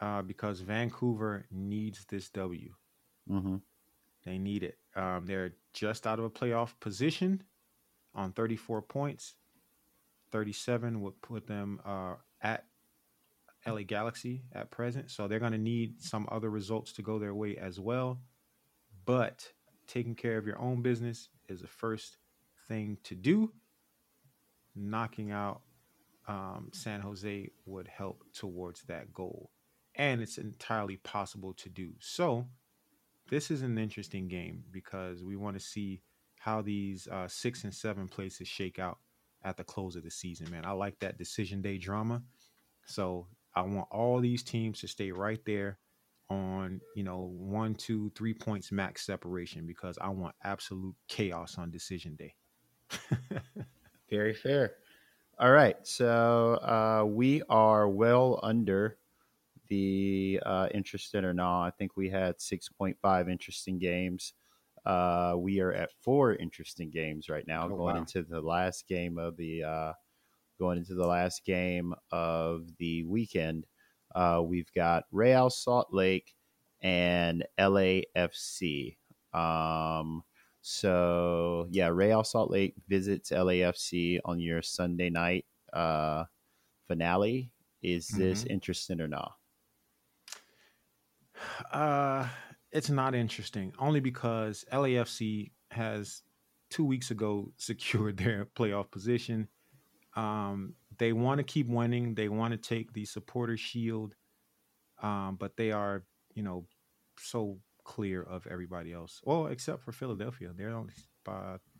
uh, 0.00 0.22
because 0.22 0.60
Vancouver 0.60 1.46
needs 1.50 2.04
this 2.06 2.28
W. 2.30 2.74
Mm-hmm. 3.30 3.56
They 4.24 4.38
need 4.38 4.62
it. 4.62 4.78
Um, 4.96 5.24
they're 5.26 5.54
just 5.72 6.06
out 6.06 6.18
of 6.18 6.24
a 6.24 6.30
playoff 6.30 6.72
position 6.80 7.42
on 8.14 8.32
34 8.32 8.82
points. 8.82 9.34
37 10.30 11.00
would 11.00 11.20
put 11.22 11.46
them 11.46 11.80
uh, 11.84 12.14
at 12.42 12.64
LA 13.66 13.82
Galaxy 13.82 14.42
at 14.52 14.70
present. 14.70 15.10
So 15.10 15.26
they're 15.26 15.38
going 15.38 15.52
to 15.52 15.58
need 15.58 16.02
some 16.02 16.28
other 16.30 16.50
results 16.50 16.92
to 16.94 17.02
go 17.02 17.18
their 17.18 17.34
way 17.34 17.56
as 17.56 17.80
well. 17.80 18.20
But 19.04 19.52
taking 19.86 20.14
care 20.14 20.38
of 20.38 20.46
your 20.46 20.60
own 20.60 20.82
business 20.82 21.28
is 21.48 21.60
the 21.60 21.66
first 21.66 22.18
thing 22.68 22.98
to 23.04 23.14
do. 23.14 23.52
Knocking 24.74 25.30
out 25.30 25.62
um, 26.26 26.70
San 26.72 27.00
Jose 27.00 27.50
would 27.66 27.88
help 27.88 28.24
towards 28.32 28.82
that 28.84 29.12
goal. 29.12 29.50
And 29.96 30.20
it's 30.20 30.38
entirely 30.38 30.96
possible 30.96 31.54
to 31.54 31.68
do. 31.68 31.92
So 32.00 32.46
this 33.30 33.50
is 33.50 33.62
an 33.62 33.78
interesting 33.78 34.28
game 34.28 34.64
because 34.70 35.22
we 35.22 35.36
want 35.36 35.56
to 35.56 35.64
see 35.64 36.02
how 36.38 36.60
these 36.60 37.08
uh, 37.08 37.28
six 37.28 37.64
and 37.64 37.72
seven 37.72 38.08
places 38.08 38.48
shake 38.48 38.78
out 38.78 38.98
at 39.44 39.56
the 39.56 39.64
close 39.64 39.96
of 39.96 40.02
the 40.02 40.10
season, 40.10 40.50
man. 40.50 40.64
I 40.64 40.72
like 40.72 40.98
that 41.00 41.18
decision 41.18 41.62
day 41.62 41.78
drama. 41.78 42.22
So 42.86 43.26
I 43.56 43.62
want 43.62 43.88
all 43.90 44.20
these 44.20 44.42
teams 44.42 44.80
to 44.80 44.88
stay 44.88 45.12
right 45.12 45.40
there 45.44 45.78
on, 46.30 46.80
you 46.94 47.04
know, 47.04 47.32
one, 47.36 47.74
two, 47.74 48.10
three 48.16 48.34
points 48.34 48.72
max 48.72 49.04
separation 49.06 49.66
because 49.66 49.98
I 50.00 50.08
want 50.08 50.34
absolute 50.42 50.96
chaos 51.08 51.56
on 51.58 51.70
decision 51.70 52.16
day. 52.16 52.34
Very 54.10 54.34
fair. 54.34 54.74
All 55.38 55.50
right. 55.50 55.76
So 55.82 56.54
uh, 56.62 57.04
we 57.06 57.42
are 57.48 57.88
well 57.88 58.40
under 58.42 58.98
the 59.68 60.40
uh, 60.44 60.68
interested 60.72 61.24
or 61.24 61.34
not. 61.34 61.66
I 61.66 61.70
think 61.70 61.96
we 61.96 62.08
had 62.08 62.38
6.5 62.38 63.30
interesting 63.30 63.78
games. 63.78 64.34
Uh, 64.84 65.34
we 65.36 65.60
are 65.60 65.72
at 65.72 65.90
four 66.02 66.34
interesting 66.34 66.90
games 66.90 67.28
right 67.28 67.46
now, 67.46 67.64
oh, 67.66 67.70
going 67.70 67.94
wow. 67.94 68.00
into 68.00 68.22
the 68.22 68.40
last 68.40 68.86
game 68.86 69.18
of 69.18 69.36
the 69.36 69.64
uh, 69.64 69.92
going 70.58 70.78
into 70.78 70.94
the 70.94 71.06
last 71.06 71.44
game 71.44 71.94
of 72.10 72.68
the 72.78 73.04
weekend. 73.04 73.66
Uh, 74.14 74.40
we've 74.44 74.72
got 74.74 75.04
Real 75.10 75.50
Salt 75.50 75.88
Lake 75.90 76.34
and 76.80 77.44
LAFC. 77.58 78.96
Um, 79.32 80.22
so 80.60 81.66
yeah, 81.70 81.88
Real 81.88 82.24
Salt 82.24 82.50
Lake 82.50 82.74
visits 82.88 83.30
LAFC 83.30 84.20
on 84.24 84.38
your 84.38 84.62
Sunday 84.62 85.10
night 85.10 85.44
uh, 85.72 86.24
finale. 86.86 87.50
Is 87.82 88.08
this 88.08 88.44
mm-hmm. 88.44 88.52
interesting 88.52 89.00
or 89.00 89.08
not? 89.08 89.32
Uh, 91.72 92.26
it's 92.72 92.90
not 92.90 93.14
interesting 93.14 93.72
only 93.78 94.00
because 94.00 94.64
LAFC 94.72 95.50
has 95.70 96.22
two 96.70 96.84
weeks 96.84 97.10
ago 97.10 97.52
secured 97.56 98.16
their 98.16 98.46
playoff 98.56 98.90
position. 98.90 99.48
Um, 100.16 100.74
they 100.98 101.12
want 101.12 101.38
to 101.38 101.44
keep 101.44 101.68
winning. 101.68 102.14
They 102.14 102.28
want 102.28 102.52
to 102.52 102.58
take 102.58 102.92
the 102.92 103.04
supporter 103.04 103.56
shield, 103.56 104.14
um, 105.02 105.36
but 105.38 105.56
they 105.56 105.72
are, 105.72 106.04
you 106.34 106.42
know, 106.42 106.66
so 107.18 107.58
clear 107.84 108.22
of 108.22 108.46
everybody 108.46 108.92
else. 108.92 109.20
Well, 109.24 109.46
except 109.46 109.82
for 109.82 109.92
Philadelphia, 109.92 110.50
they're 110.56 110.70
only 110.70 110.94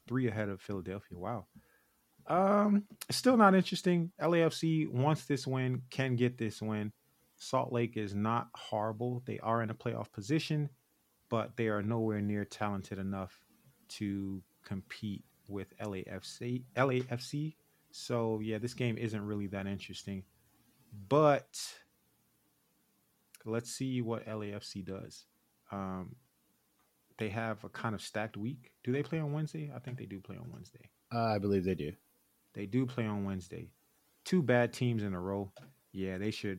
three 0.07 0.29
ahead 0.29 0.49
of 0.49 0.61
Philadelphia. 0.61 1.19
Wow. 1.19 1.47
Um, 2.27 2.85
still 3.11 3.37
not 3.37 3.55
interesting. 3.55 4.13
LAFC 4.21 4.91
wants 4.91 5.27
this 5.27 5.47
win, 5.47 5.83
can 5.91 6.17
get 6.17 6.39
this 6.39 6.63
win. 6.63 6.93
Salt 7.37 7.73
Lake 7.73 7.97
is 7.97 8.15
not 8.15 8.49
horrible. 8.55 9.23
They 9.27 9.39
are 9.41 9.63
in 9.63 9.71
a 9.71 9.75
playoff 9.75 10.13
position, 10.13 10.71
but 11.29 11.57
they 11.57 11.69
are 11.69 11.83
nowhere 11.83 12.21
near 12.21 12.45
talented 12.45 12.99
enough 12.99 13.39
to 13.89 14.43
compete 14.65 15.25
with 15.49 15.77
LAFC. 15.79 16.65
LAFC. 16.77 17.55
So 17.97 18.41
yeah, 18.43 18.59
this 18.59 18.75
game 18.75 18.99
isn't 18.99 19.25
really 19.25 19.47
that 19.49 19.69
interesting. 19.69 20.25
But 21.09 21.47
let's 23.45 23.71
see 23.71 24.03
what 24.03 24.27
LAFC 24.27 24.85
does. 24.85 25.27
Um, 25.71 26.17
they 27.19 27.29
have 27.29 27.63
a 27.63 27.69
kind 27.69 27.95
of 27.95 28.03
stacked 28.03 28.37
week. 28.37 28.73
Do 28.83 28.91
they 28.91 29.05
play 29.05 29.21
on 29.21 29.33
Wednesday? 29.33 29.71
I 29.75 29.79
think 29.79 29.97
they 29.97 30.07
do 30.07 30.19
play 30.19 30.37
on 30.37 30.51
Wednesday. 30.53 30.91
Uh, 31.15 31.23
I 31.23 31.39
believe 31.39 31.65
they 31.65 31.77
do. 31.77 31.93
They 32.55 32.67
do 32.67 32.85
play 32.85 33.07
on 33.07 33.25
Wednesday. 33.25 33.71
Two 34.25 34.43
bad 34.43 34.73
teams 34.73 35.05
in 35.05 35.15
a 35.15 35.21
row. 35.21 35.53
Yeah, 35.93 36.19
they 36.19 36.33
should 36.33 36.59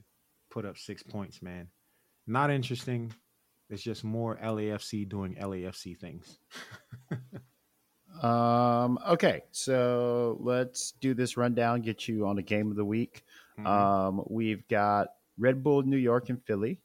put 0.50 0.66
up 0.66 0.78
six 0.78 1.04
points, 1.04 1.42
man. 1.42 1.68
Not 2.28 2.50
interesting. 2.50 3.12
It's 3.70 3.84
just 3.84 4.06
more 4.06 4.40
LAFC 4.42 5.10
doing 5.10 5.36
LAFC 5.36 5.98
things. 5.98 6.40
um. 8.22 9.00
Okay, 9.08 9.44
so 9.52 10.38
let's 10.40 10.92
do 11.00 11.14
this 11.14 11.38
rundown. 11.38 11.82
Get 11.82 12.08
you 12.08 12.28
on 12.28 12.36
the 12.36 12.42
game 12.42 12.70
of 12.70 12.78
the 12.78 12.86
week. 12.86 13.24
Mm-hmm. 13.58 13.68
Um. 13.68 14.24
We've 14.30 14.68
got 14.68 15.10
Red 15.38 15.64
Bull, 15.64 15.84
New 15.84 15.98
York, 15.98 16.30
and 16.30 16.44
Philly. 16.44 16.80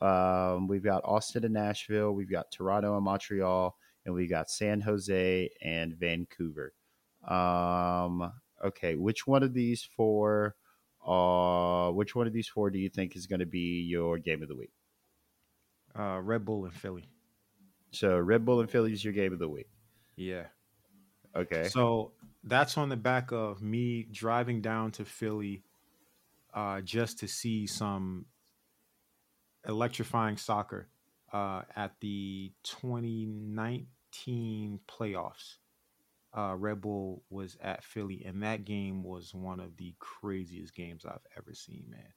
Um. 0.00 0.68
We've 0.68 0.84
got 0.84 1.02
Austin 1.04 1.44
and 1.44 1.54
Nashville. 1.54 2.12
We've 2.12 2.30
got 2.30 2.50
Toronto 2.50 2.96
and 2.96 3.04
Montreal, 3.04 3.76
and 4.04 4.14
we've 4.14 4.30
got 4.30 4.50
San 4.50 4.80
Jose 4.80 5.50
and 5.62 5.94
Vancouver. 5.94 6.72
Um. 7.26 8.32
Okay, 8.64 8.94
which 8.94 9.26
one 9.26 9.42
of 9.42 9.54
these 9.54 9.82
four 9.82 10.54
uh, 11.06 11.90
which 11.90 12.14
one 12.14 12.26
of 12.26 12.32
these 12.32 12.48
four 12.48 12.70
do 12.70 12.78
you 12.78 12.88
think 12.88 13.16
is 13.16 13.26
going 13.26 13.40
to 13.40 13.46
be 13.46 13.82
your 13.82 14.18
game 14.18 14.42
of 14.42 14.48
the 14.48 14.56
week? 14.56 14.72
Uh, 15.98 16.20
Red 16.22 16.44
Bull 16.44 16.64
and 16.64 16.74
Philly. 16.74 17.08
So 17.90 18.18
Red 18.18 18.44
Bull 18.44 18.60
and 18.60 18.70
Philly 18.70 18.92
is 18.92 19.04
your 19.04 19.12
game 19.12 19.32
of 19.32 19.38
the 19.38 19.48
week. 19.48 19.68
Yeah. 20.16 20.44
Okay. 21.34 21.68
So 21.68 22.12
that's 22.44 22.78
on 22.78 22.88
the 22.88 22.96
back 22.96 23.32
of 23.32 23.60
me 23.62 24.06
driving 24.10 24.60
down 24.60 24.90
to 24.92 25.04
Philly 25.04 25.64
uh, 26.54 26.80
just 26.80 27.18
to 27.20 27.28
see 27.28 27.66
some 27.66 28.26
electrifying 29.66 30.36
soccer 30.36 30.88
uh, 31.32 31.62
at 31.76 31.92
the 32.00 32.52
2019 32.64 34.80
playoffs 34.88 35.56
uh, 36.36 36.54
Red 36.56 36.80
Bull 36.80 37.22
was 37.30 37.56
at 37.60 37.84
Philly, 37.84 38.22
and 38.24 38.42
that 38.42 38.64
game 38.64 39.02
was 39.02 39.34
one 39.34 39.60
of 39.60 39.76
the 39.76 39.94
craziest 39.98 40.74
games 40.74 41.04
I've 41.04 41.26
ever 41.36 41.54
seen, 41.54 41.84
man. 41.88 42.12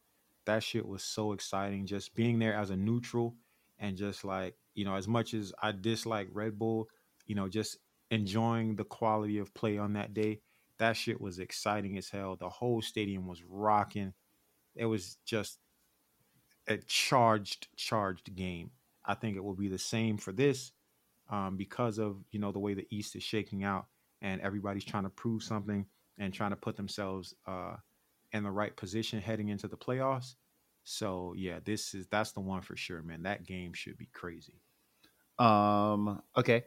That 0.45 0.63
shit 0.63 0.88
was 0.88 1.04
so 1.04 1.34
exciting. 1.34 1.86
Just 1.86 2.15
being 2.15 2.39
there 2.39 2.54
as 2.54 2.69
a 2.69 2.78
neutral 2.78 3.36
and 3.80 3.97
just 3.97 4.23
like, 4.23 4.56
you 4.73 4.86
know, 4.86 4.95
as 4.95 5.08
much 5.08 5.34
as 5.34 5.54
I 5.62 5.73
dislike 5.73 6.30
Red 6.32 6.58
Bull, 6.58 6.88
you 7.25 7.36
know, 7.36 7.49
just 7.49 7.78
enjoying 8.11 8.75
the 8.75 8.83
quality 8.83 9.37
of 9.37 9.53
play 9.53 9.77
on 9.77 9.93
that 9.93 10.13
day, 10.13 10.39
that 10.77 10.97
shit 10.97 11.19
was 11.19 11.39
exciting 11.39 11.97
as 11.97 12.09
hell. 12.09 12.35
The 12.35 12.49
whole 12.49 12.81
stadium 12.81 13.27
was 13.27 13.43
rocking. 13.43 14.13
It 14.75 14.85
was 14.85 15.17
just 15.25 15.59
a 16.67 16.77
charged, 16.77 17.67
charged 17.75 18.35
game. 18.35 18.71
I 19.05 19.13
think 19.13 19.37
it 19.37 19.43
will 19.43 19.55
be 19.55 19.69
the 19.69 19.77
same 19.77 20.17
for 20.17 20.31
this 20.31 20.71
um, 21.29 21.57
because 21.57 21.97
of, 21.97 22.17
you 22.31 22.39
know, 22.39 22.51
the 22.51 22.59
way 22.59 22.73
the 22.73 22.87
East 22.89 23.15
is 23.15 23.23
shaking 23.23 23.63
out 23.63 23.85
and 24.21 24.41
everybody's 24.41 24.83
trying 24.83 25.03
to 25.03 25.09
prove 25.09 25.43
something 25.43 25.85
and 26.17 26.33
trying 26.33 26.49
to 26.49 26.55
put 26.55 26.75
themselves 26.75 27.33
uh, 27.47 27.75
in 28.31 28.43
the 28.43 28.51
right 28.51 28.75
position 28.75 29.21
heading 29.21 29.49
into 29.49 29.67
the 29.67 29.77
playoffs. 29.77 30.35
So 30.83 31.33
yeah, 31.35 31.59
this 31.63 31.93
is 31.93 32.07
that's 32.07 32.31
the 32.31 32.41
one 32.41 32.61
for 32.61 32.75
sure, 32.75 33.01
man. 33.01 33.23
That 33.23 33.45
game 33.45 33.73
should 33.73 33.97
be 33.97 34.09
crazy. 34.13 34.61
Um. 35.39 36.21
Okay. 36.37 36.63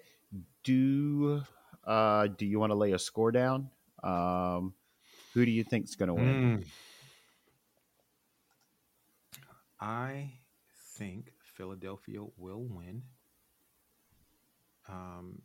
Do 0.64 1.42
uh 1.84 2.26
do 2.26 2.44
you 2.46 2.58
want 2.58 2.70
to 2.70 2.76
lay 2.76 2.92
a 2.92 2.98
score 2.98 3.32
down? 3.32 3.70
Um. 4.02 4.74
Who 5.34 5.44
do 5.44 5.50
you 5.52 5.62
think's 5.62 5.94
going 5.94 6.08
to 6.08 6.14
win? 6.14 6.58
Mm. 6.58 6.64
I 9.80 10.32
think 10.96 11.32
Philadelphia 11.56 12.20
will 12.36 12.64
win. 12.68 13.02
Um, 14.88 15.42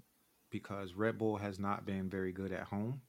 because 0.49 0.93
Red 0.93 1.17
Bull 1.17 1.37
has 1.37 1.59
not 1.59 1.85
been 1.85 2.09
very 2.09 2.31
good 2.31 2.51
at 2.51 2.63
home, 2.63 3.01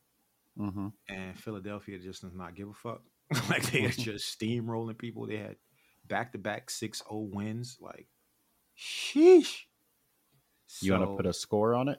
Mm-hmm. 0.59 0.89
and 1.09 1.39
Philadelphia 1.39 1.99
just 1.99 2.23
does 2.23 2.35
not 2.35 2.55
give 2.55 2.69
a 2.69 2.75
fuck. 2.75 3.03
like 3.49 3.63
they 3.71 3.85
are 3.85 3.91
just 3.91 4.39
steamrolling 4.39 4.99
people. 4.99 5.27
They 5.27 5.37
had 5.39 5.57
back 6.07 6.33
to 6.33 6.39
back 6.39 6.69
6-0 6.69 7.03
wins. 7.33 7.79
Like, 7.81 8.07
sheesh. 8.79 9.63
You 10.81 10.93
want 10.93 11.05
to 11.05 11.17
put 11.17 11.27
a 11.27 11.33
score 11.33 11.75
on 11.75 11.89
it? 11.89 11.99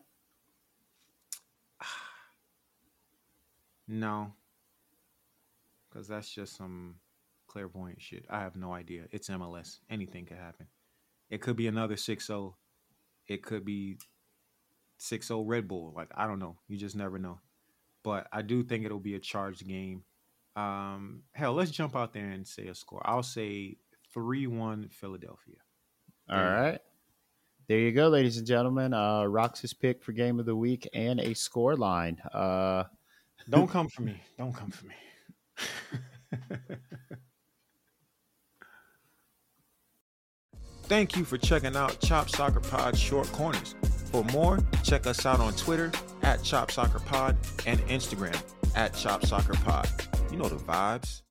No. 3.88 4.34
Because 5.88 6.08
that's 6.08 6.34
just 6.34 6.58
some 6.58 6.96
clairvoyant 7.46 8.02
shit. 8.02 8.26
I 8.32 8.40
have 8.40 8.56
no 8.56 8.74
idea. 8.74 9.04
It's 9.12 9.30
MLS. 9.30 9.78
Anything 9.92 10.26
could 10.26 10.38
happen. 10.38 10.66
It 11.30 11.40
could 11.40 11.56
be 11.56 11.68
another 11.68 11.96
6 11.96 12.26
0. 12.26 12.58
It 13.28 13.44
could 13.44 13.64
be 13.64 13.98
6 14.98 15.28
0 15.28 15.44
Red 15.44 15.68
Bull. 15.68 15.94
Like, 15.96 16.10
I 16.16 16.26
don't 16.26 16.40
know. 16.40 16.58
You 16.68 16.78
just 16.78 16.96
never 16.96 17.20
know. 17.20 17.40
But 18.04 18.28
I 18.34 18.42
do 18.42 18.64
think 18.64 18.86
it'll 18.86 19.00
be 19.00 19.16
a 19.16 19.20
charged 19.20 19.68
game. 19.68 20.04
Um, 20.56 21.22
hell, 21.34 21.54
let's 21.54 21.72
jump 21.72 21.96
out 21.96 22.12
there 22.12 22.30
and 22.30 22.48
say 22.48 22.68
a 22.68 22.76
score. 22.76 23.02
I'll 23.06 23.24
say 23.24 23.78
3 24.14 24.48
1 24.48 24.90
Philadelphia. 24.90 25.58
All 26.30 26.44
right. 26.44 26.80
There 27.68 27.80
you 27.80 27.92
go, 27.92 28.10
ladies 28.10 28.38
and 28.38 28.46
gentlemen. 28.46 28.94
Uh, 28.94 29.24
Rox's 29.24 29.74
pick 29.74 30.04
for 30.04 30.12
game 30.12 30.40
of 30.40 30.46
the 30.46 30.56
week 30.56 30.88
and 30.94 31.20
a 31.20 31.34
score 31.34 31.76
line. 31.76 32.20
Uh, 32.32 32.84
Don't 33.50 33.68
come 33.70 33.88
for 33.90 34.04
me. 34.04 34.22
Don't 34.38 34.54
come 34.54 34.70
for 34.70 34.86
me. 34.86 34.94
Thank 40.84 41.16
you 41.16 41.26
for 41.26 41.40
checking 41.40 41.76
out 41.76 42.00
Chop 42.02 42.30
Soccer 42.30 42.60
Pod 42.60 42.96
Short 42.96 43.26
Corners. 43.32 43.74
For 44.12 44.24
more, 44.26 44.60
check 44.84 45.08
us 45.08 45.26
out 45.26 45.40
on 45.40 45.54
Twitter 45.54 45.92
at 46.22 46.44
Chop 46.44 46.70
Soccer 46.70 47.00
Pod 47.00 47.36
and 47.66 47.80
Instagram 47.88 48.40
at 48.76 48.94
Chop 48.94 49.26
Soccer 49.26 49.54
Pod. 49.54 49.90
You 50.32 50.38
know 50.38 50.48
the 50.48 50.58
vibes. 50.58 51.24